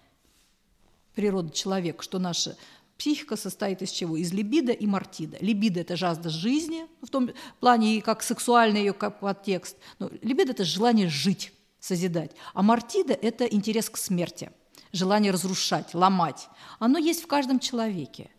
природы 1.14 1.51
человека, 1.51 2.03
что 2.03 2.19
наша 2.19 2.57
психика 2.99 3.37
состоит 3.37 3.83
из 3.83 3.90
чего? 3.90 4.16
Из 4.16 4.33
либидо 4.33 4.73
и 4.73 4.87
мартида. 4.87 5.38
Либидо– 5.40 5.81
это 5.83 5.97
жажда 5.97 6.29
жизни, 6.31 6.87
в 7.03 7.09
том 7.09 7.31
плане, 7.61 8.03
как 8.03 8.23
сексуальный 8.23 8.81
ее 8.81 8.92
подтекст. 8.92 9.77
Но 9.99 10.11
либидо– 10.23 10.51
это 10.53 10.64
желание 10.64 11.09
жить, 11.09 11.53
созидать. 11.79 12.33
А 12.55 12.62
мартида– 12.62 13.14
это 13.23 13.45
интерес 13.45 13.88
к 13.88 13.97
смерти, 13.97 14.51
желание 14.92 15.33
разрушать, 15.33 15.95
ломать. 15.95 16.49
Оно 16.79 16.99
есть 16.99 17.23
в 17.23 17.27
каждом 17.27 17.61
человеке. 17.61 18.31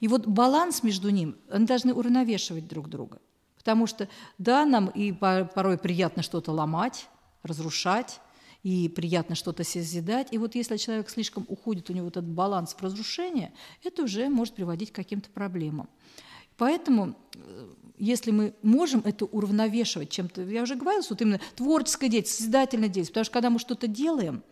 И 0.00 0.08
вот 0.08 0.26
баланс 0.26 0.82
между 0.82 1.10
ним, 1.10 1.36
они 1.50 1.66
должны 1.66 1.92
уравновешивать 1.92 2.66
друг 2.66 2.88
друга. 2.88 3.20
Потому 3.56 3.86
что, 3.86 4.08
да, 4.38 4.64
нам 4.64 4.88
и 4.88 5.12
порой 5.12 5.76
приятно 5.76 6.22
что-то 6.22 6.52
ломать, 6.52 7.08
разрушать, 7.42 8.20
и 8.62 8.88
приятно 8.88 9.34
что-то 9.34 9.64
созидать. 9.64 10.28
И 10.32 10.38
вот 10.38 10.54
если 10.54 10.76
человек 10.76 11.08
слишком 11.08 11.46
уходит, 11.48 11.90
у 11.90 11.92
него 11.92 12.08
этот 12.08 12.26
баланс 12.26 12.74
в 12.74 12.82
разрушение, 12.82 13.52
это 13.82 14.02
уже 14.02 14.28
может 14.28 14.54
приводить 14.54 14.92
к 14.92 14.96
каким-то 14.96 15.30
проблемам. 15.30 15.88
Поэтому, 16.56 17.16
э, 17.34 17.68
если 17.96 18.30
мы 18.30 18.54
можем 18.62 19.00
это 19.06 19.24
уравновешивать 19.24 20.10
чем-то, 20.10 20.42
я 20.42 20.62
уже 20.62 20.74
говорила, 20.74 21.02
вот 21.08 21.22
именно 21.22 21.40
творческая 21.56 22.08
деятельность, 22.08 22.38
созидательная 22.38 22.88
деятельность, 22.88 23.12
потому 23.12 23.24
что 23.24 23.32
когда 23.32 23.50
мы 23.50 23.58
что-то 23.58 23.86
делаем, 23.86 24.42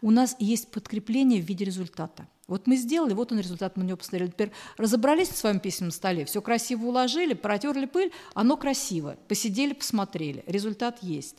у 0.00 0.10
нас 0.10 0.34
есть 0.38 0.70
подкрепление 0.70 1.40
в 1.40 1.44
виде 1.44 1.64
результата. 1.64 2.26
Вот 2.48 2.66
мы 2.66 2.76
сделали, 2.76 3.12
вот 3.12 3.32
он 3.32 3.38
результат, 3.38 3.76
мы 3.76 3.84
на 3.84 3.88
него 3.88 3.98
посмотрели. 3.98 4.30
Теперь 4.30 4.50
разобрались 4.76 5.28
на 5.28 5.36
своем 5.36 5.60
письменном 5.60 5.92
столе, 5.92 6.24
все 6.24 6.42
красиво 6.42 6.86
уложили, 6.86 7.34
протерли 7.34 7.86
пыль, 7.86 8.12
оно 8.34 8.56
красиво. 8.56 9.16
Посидели, 9.28 9.74
посмотрели, 9.74 10.42
результат 10.46 11.02
есть. 11.02 11.36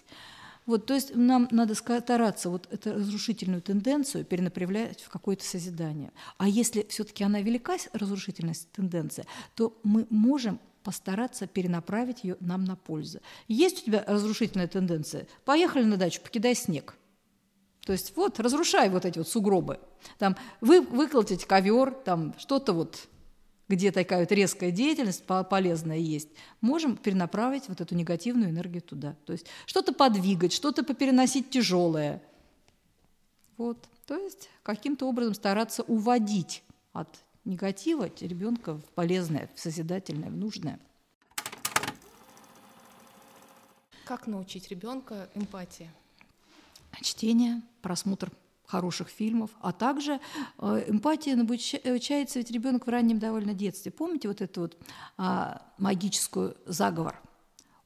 Вот, 0.65 0.85
то 0.85 0.93
есть 0.93 1.15
нам 1.15 1.47
надо 1.51 1.75
стараться 1.75 2.49
вот 2.49 2.67
эту 2.71 2.93
разрушительную 2.93 3.61
тенденцию 3.61 4.25
перенаправлять 4.25 5.01
в 5.01 5.09
какое-то 5.09 5.43
созидание. 5.43 6.11
А 6.37 6.47
если 6.47 6.85
все-таки 6.89 7.23
она 7.23 7.41
велика, 7.41 7.77
разрушительность 7.93 8.71
тенденция, 8.71 9.25
то 9.55 9.77
мы 9.83 10.07
можем 10.09 10.59
постараться 10.83 11.47
перенаправить 11.47 12.23
ее 12.23 12.37
нам 12.39 12.65
на 12.65 12.75
пользу. 12.75 13.19
Есть 13.47 13.83
у 13.83 13.85
тебя 13.85 14.03
разрушительная 14.05 14.67
тенденция? 14.67 15.27
Поехали 15.45 15.83
на 15.83 15.97
дачу, 15.97 16.21
покидай 16.21 16.55
снег. 16.55 16.95
То 17.85 17.93
есть 17.93 18.15
вот, 18.15 18.39
разрушай 18.39 18.89
вот 18.89 19.05
эти 19.05 19.17
вот 19.17 19.27
сугробы. 19.27 19.79
Там 20.17 20.37
вы 20.61 20.81
выколотить 20.81 21.45
ковер, 21.45 21.91
там 21.91 22.33
что-то 22.37 22.73
вот 22.73 23.07
где 23.67 23.91
такая 23.91 24.21
вот 24.21 24.31
резкая 24.31 24.71
деятельность 24.71 25.23
полезная 25.25 25.97
есть, 25.97 26.29
можем 26.61 26.97
перенаправить 26.97 27.69
вот 27.69 27.81
эту 27.81 27.95
негативную 27.95 28.49
энергию 28.49 28.81
туда. 28.81 29.15
То 29.25 29.33
есть 29.33 29.47
что-то 29.65 29.93
подвигать, 29.93 30.53
что-то 30.53 30.83
попереносить 30.83 31.49
тяжелое. 31.49 32.21
Вот. 33.57 33.77
То 34.05 34.17
есть 34.17 34.49
каким-то 34.63 35.07
образом 35.07 35.33
стараться 35.33 35.83
уводить 35.83 36.63
от 36.91 37.07
негатива 37.45 38.09
ребенка 38.19 38.75
в 38.75 38.85
полезное, 38.95 39.49
в 39.55 39.59
созидательное, 39.59 40.29
в 40.29 40.35
нужное. 40.35 40.79
Как 44.05 44.27
научить 44.27 44.67
ребенка 44.69 45.29
эмпатии? 45.33 45.89
Чтение, 47.01 47.61
просмотр 47.81 48.31
хороших 48.73 49.09
фильмов, 49.09 49.51
а 49.61 49.71
также 49.71 50.19
э, 50.57 50.85
эмпатия 50.87 51.33
обучается 51.39 52.39
ведь 52.39 52.49
ребенок 52.49 52.87
в 52.87 52.89
раннем 52.89 53.19
довольно 53.19 53.53
детстве. 53.53 53.91
Помните 53.91 54.27
вот 54.27 54.41
эту 54.41 54.61
вот 54.61 54.77
а, 55.17 55.61
магическую 55.77 56.55
заговор? 56.65 57.15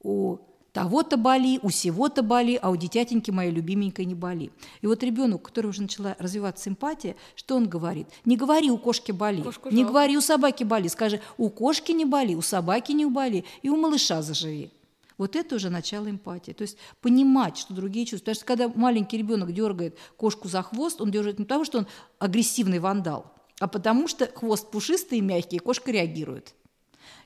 У 0.01 0.37
того-то 0.71 1.17
боли, 1.17 1.59
у 1.61 1.69
сего-то 1.71 2.21
боли, 2.23 2.57
а 2.61 2.69
у 2.69 2.77
дитятеньки 2.77 3.31
моей 3.31 3.51
любименькой 3.51 4.05
не 4.05 4.15
боли. 4.15 4.51
И 4.81 4.87
вот 4.87 5.03
ребенок, 5.03 5.41
у 5.41 5.43
которого 5.43 5.71
уже 5.71 5.81
начала 5.81 6.15
развиваться 6.19 6.69
эмпатия, 6.69 7.15
что 7.35 7.57
он 7.57 7.67
говорит? 7.67 8.07
Не 8.23 8.37
говори, 8.37 8.71
у 8.71 8.77
кошки 8.77 9.11
боли, 9.11 9.41
Кошку 9.41 9.69
не 9.69 9.83
говори, 9.83 10.15
у 10.15 10.21
собаки 10.21 10.63
боли, 10.63 10.87
скажи, 10.87 11.19
у 11.37 11.49
кошки 11.49 11.91
не 11.91 12.05
боли, 12.05 12.35
у 12.35 12.41
собаки 12.41 12.93
не 12.93 13.05
боли, 13.05 13.43
и 13.61 13.69
у 13.69 13.75
малыша 13.75 14.21
заживи. 14.21 14.71
Вот 15.17 15.35
это 15.35 15.55
уже 15.55 15.69
начало 15.69 16.09
эмпатии. 16.09 16.51
То 16.51 16.61
есть 16.61 16.77
понимать, 17.01 17.57
что 17.57 17.73
другие 17.73 18.05
чувствуют. 18.05 18.23
Потому 18.23 18.35
что 18.35 18.45
когда 18.45 18.79
маленький 18.79 19.17
ребенок 19.17 19.51
дергает 19.51 19.97
кошку 20.15 20.47
за 20.47 20.61
хвост, 20.61 21.01
он 21.01 21.11
дергает 21.11 21.39
не 21.39 21.45
потому, 21.45 21.65
что 21.65 21.79
он 21.79 21.87
агрессивный 22.19 22.79
вандал, 22.79 23.33
а 23.59 23.67
потому 23.67 24.07
что 24.07 24.27
хвост 24.27 24.69
пушистый 24.69 25.17
и 25.19 25.21
мягкий, 25.21 25.57
и 25.57 25.59
кошка 25.59 25.91
реагирует. 25.91 26.53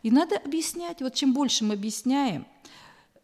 И 0.03 0.11
надо 0.11 0.37
объяснять. 0.37 1.01
Вот 1.01 1.13
чем 1.13 1.33
больше 1.33 1.65
мы 1.65 1.73
объясняем 1.73 2.47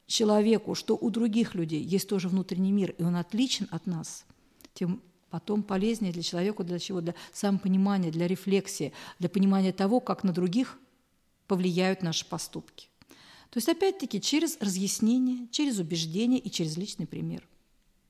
человеку, 0.05 0.75
что 0.75 0.95
у 0.95 1.09
других 1.09 1.55
людей 1.55 1.81
есть 1.81 2.09
тоже 2.09 2.27
внутренний 2.27 2.71
мир, 2.71 2.91
и 2.97 3.03
он 3.03 3.15
отличен 3.15 3.67
от 3.71 3.85
нас, 3.87 4.25
тем 4.73 5.01
потом 5.29 5.63
полезнее 5.63 6.13
для 6.13 6.23
человека, 6.23 6.63
для 6.63 6.79
чего? 6.79 7.01
Для 7.01 7.13
самопонимания, 7.33 8.11
для 8.11 8.27
рефлексии, 8.27 8.93
для 9.19 9.29
понимания 9.29 9.73
того, 9.73 9.99
как 9.99 10.23
на 10.23 10.31
других 10.31 10.79
повлияют 11.47 12.01
наши 12.01 12.25
поступки. 12.25 12.89
То 13.49 13.57
есть, 13.57 13.69
опять-таки, 13.69 14.19
через 14.19 14.57
разъяснение, 14.59 15.47
через 15.51 15.79
убеждение 15.79 16.39
и 16.39 16.49
через 16.49 16.77
личный 16.77 17.07
пример. 17.07 17.47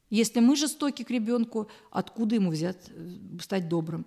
Если 0.09 0.39
мы 0.39 0.55
жестоки 0.55 1.03
к 1.03 1.11
ребенку, 1.11 1.69
откуда 1.91 2.35
ему 2.35 2.51
взять, 2.51 2.89
э, 2.89 3.17
стать 3.41 3.67
добрым? 3.67 4.05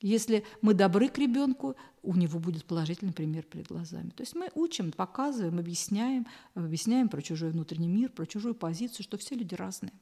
Если 0.00 0.44
мы 0.62 0.74
добры 0.74 1.08
к 1.08 1.18
ребенку, 1.18 1.76
у 2.02 2.16
него 2.16 2.40
будет 2.40 2.64
положительный 2.64 3.12
пример 3.12 3.44
перед 3.44 3.68
глазами. 3.68 4.10
То 4.10 4.22
есть 4.22 4.34
мы 4.34 4.50
учим, 4.54 4.90
показываем, 4.90 5.60
объясняем, 5.60 6.26
объясняем 6.54 7.08
про 7.08 7.22
чужой 7.22 7.50
внутренний 7.50 7.88
мир, 7.88 8.10
про 8.10 8.26
чужую 8.26 8.56
позицию, 8.56 9.04
что 9.04 9.16
все 9.16 9.36
люди 9.36 9.54
разные. 9.54 9.92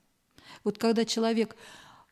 Вот 0.65 0.79
когда 0.79 1.05
человек 1.05 1.55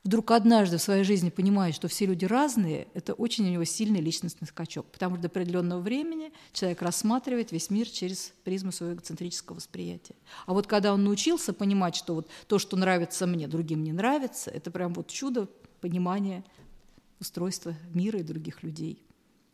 вдруг 0.05 0.31
однажды 0.31 0.79
в 0.79 0.83
своей 0.83 1.05
жизни 1.05 1.31
понимает, 1.31 1.75
что 1.75 1.89
все 1.89 2.07
люди 2.07 2.25
разные, 2.25 2.89
это 2.95 3.15
очень 3.15 3.47
у 3.47 3.51
него 3.51 3.65
сильный 3.65 4.01
личностный 4.01 4.47
скачок, 4.47 4.87
потому 4.87 5.17
что 5.17 5.23
до 5.23 5.29
определенного 5.29 5.81
времени 5.81 6.33
человек 6.53 6.83
рассматривает 6.83 7.53
весь 7.53 7.71
мир 7.71 7.89
через 7.89 8.33
призму 8.45 8.73
своего 8.73 8.95
эгоцентрического 8.95 9.57
восприятия. 9.57 10.15
А 10.47 10.55
вот 10.55 10.67
когда 10.67 10.95
он 10.95 11.05
научился 11.05 11.53
понимать, 11.53 11.97
что 11.97 12.15
вот 12.15 12.29
то, 12.47 12.59
что 12.59 12.77
нравится 12.77 13.27
мне, 13.27 13.49
другим 13.49 13.83
не 13.83 13.93
нравится, 13.93 14.51
это 14.51 14.71
прям 14.71 14.95
вот 14.95 15.09
чудо 15.09 15.49
понимания 15.81 16.45
устройства 17.21 17.75
мира 17.93 18.21
и 18.21 18.23
других 18.25 18.63
людей. 18.63 19.03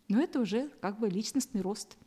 Но 0.08 0.20
это 0.20 0.40
уже 0.40 0.68
как 0.80 0.98
бы 0.98 1.08
личностный 1.08 1.62
рост– 1.62 1.96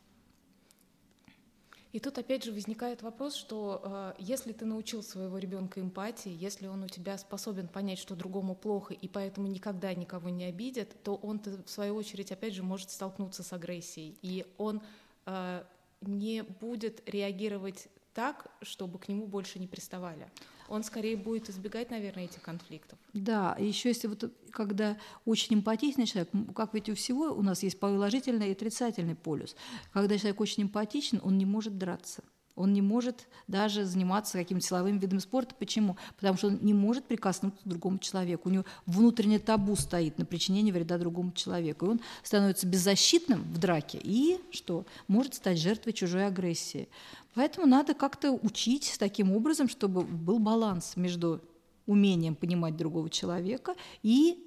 и 1.92 2.00
тут 2.00 2.18
опять 2.18 2.44
же 2.44 2.52
возникает 2.52 3.02
вопрос, 3.02 3.34
что 3.34 3.80
э, 3.82 4.12
если 4.18 4.52
ты 4.52 4.66
научил 4.66 5.02
своего 5.02 5.38
ребенка 5.38 5.80
эмпатии, 5.80 6.30
если 6.30 6.66
он 6.66 6.82
у 6.82 6.88
тебя 6.88 7.16
способен 7.16 7.66
понять, 7.66 7.98
что 7.98 8.14
другому 8.14 8.54
плохо, 8.54 8.92
и 8.92 9.08
поэтому 9.08 9.46
никогда 9.46 9.94
никого 9.94 10.28
не 10.28 10.44
обидит, 10.44 11.02
то 11.02 11.14
он 11.14 11.40
в 11.40 11.70
свою 11.70 11.94
очередь 11.94 12.30
опять 12.30 12.52
же 12.54 12.62
может 12.62 12.90
столкнуться 12.90 13.42
с 13.42 13.52
агрессией, 13.54 14.18
и 14.20 14.44
он 14.58 14.82
э, 15.24 15.64
не 16.02 16.42
будет 16.42 17.08
реагировать 17.08 17.88
так, 18.18 18.46
чтобы 18.62 18.98
к 18.98 19.06
нему 19.06 19.28
больше 19.28 19.60
не 19.60 19.68
приставали 19.68 20.26
он 20.68 20.84
скорее 20.84 21.16
будет 21.16 21.48
избегать, 21.48 21.90
наверное, 21.90 22.24
этих 22.24 22.42
конфликтов. 22.42 22.98
Да, 23.14 23.56
еще 23.58 23.88
если 23.88 24.06
вот 24.06 24.30
когда 24.50 24.98
очень 25.24 25.56
эмпатичный 25.56 26.06
человек, 26.06 26.30
как 26.54 26.74
ведь 26.74 26.90
у 26.90 26.94
всего 26.94 27.32
у 27.32 27.42
нас 27.42 27.62
есть 27.62 27.80
положительный 27.80 28.48
и 28.48 28.52
отрицательный 28.52 29.14
полюс. 29.14 29.56
Когда 29.92 30.18
человек 30.18 30.40
очень 30.40 30.64
эмпатичен, 30.64 31.20
он 31.22 31.38
не 31.38 31.46
может 31.46 31.78
драться. 31.78 32.22
Он 32.58 32.72
не 32.72 32.82
может 32.82 33.26
даже 33.46 33.84
заниматься 33.84 34.36
каким-то 34.36 34.66
силовым 34.66 34.98
видом 34.98 35.20
спорта. 35.20 35.54
Почему? 35.54 35.96
Потому 36.16 36.36
что 36.36 36.48
он 36.48 36.58
не 36.60 36.74
может 36.74 37.04
прикоснуться 37.04 37.62
к 37.62 37.68
другому 37.68 37.98
человеку. 37.98 38.48
У 38.48 38.52
него 38.52 38.64
внутреннее 38.86 39.38
табу 39.38 39.76
стоит 39.76 40.18
на 40.18 40.24
причинение 40.24 40.74
вреда 40.74 40.98
другому 40.98 41.32
человеку. 41.32 41.86
И 41.86 41.88
он 41.90 42.00
становится 42.22 42.66
беззащитным 42.66 43.42
в 43.42 43.58
драке 43.58 44.00
и 44.02 44.40
что? 44.50 44.84
Может 45.06 45.34
стать 45.34 45.58
жертвой 45.58 45.92
чужой 45.92 46.26
агрессии. 46.26 46.88
Поэтому 47.34 47.66
надо 47.66 47.94
как-то 47.94 48.32
учить 48.32 48.96
таким 48.98 49.32
образом, 49.32 49.68
чтобы 49.68 50.02
был 50.02 50.38
баланс 50.38 50.96
между 50.96 51.40
умением 51.86 52.34
понимать 52.34 52.76
другого 52.76 53.08
человека 53.08 53.74
и 54.02 54.44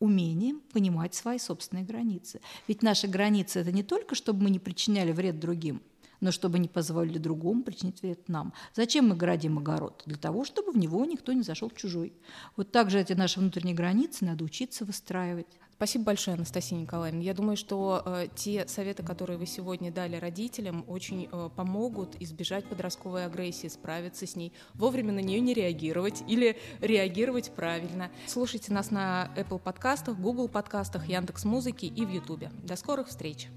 умением 0.00 0.62
понимать 0.72 1.14
свои 1.14 1.38
собственные 1.38 1.84
границы. 1.84 2.40
Ведь 2.68 2.82
наши 2.82 3.08
границы– 3.08 3.58
это 3.60 3.72
не 3.72 3.82
только, 3.82 4.14
чтобы 4.14 4.44
мы 4.44 4.50
не 4.50 4.58
причиняли 4.58 5.12
вред 5.12 5.40
другим, 5.40 5.82
но 6.20 6.30
чтобы 6.30 6.58
не 6.58 6.68
позволили 6.68 7.18
другому 7.18 7.62
причинить 7.62 8.02
вред 8.02 8.28
нам. 8.28 8.52
Зачем 8.74 9.08
мы 9.08 9.16
городим 9.16 9.58
огород? 9.58 10.02
Для 10.06 10.16
того, 10.16 10.44
чтобы 10.44 10.72
в 10.72 10.78
него 10.78 11.04
никто 11.04 11.32
не 11.32 11.42
зашел 11.42 11.70
чужой. 11.70 12.12
Вот 12.56 12.72
так 12.72 12.90
же 12.90 13.00
эти 13.00 13.12
наши 13.12 13.40
внутренние 13.40 13.74
границы 13.74 14.24
надо 14.24 14.44
учиться 14.44 14.84
выстраивать. 14.84 15.46
Спасибо 15.78 16.06
большое, 16.06 16.34
Анастасия 16.34 16.76
Николаевна. 16.76 17.22
Я 17.22 17.34
думаю, 17.34 17.56
что 17.56 18.02
э, 18.04 18.26
те 18.34 18.66
советы, 18.66 19.04
которые 19.04 19.38
вы 19.38 19.46
сегодня 19.46 19.92
дали 19.92 20.16
родителям, 20.16 20.84
очень 20.88 21.28
э, 21.30 21.50
помогут 21.54 22.20
избежать 22.20 22.64
подростковой 22.64 23.24
агрессии, 23.26 23.68
справиться 23.68 24.26
с 24.26 24.34
ней, 24.34 24.52
вовремя 24.74 25.12
на 25.12 25.20
нее 25.20 25.38
не 25.38 25.54
реагировать 25.54 26.24
или 26.26 26.58
реагировать 26.80 27.52
правильно. 27.54 28.10
Слушайте 28.26 28.72
нас 28.72 28.90
на 28.90 29.30
Apple 29.36 29.60
подкастах, 29.60 30.18
Google 30.18 30.48
подкастах, 30.48 31.06
Яндекс 31.06 31.44
Музыки 31.44 31.86
и 31.86 32.04
в 32.04 32.10
YouTube. 32.10 32.46
До 32.64 32.74
скорых 32.74 33.06
встреч! 33.06 33.48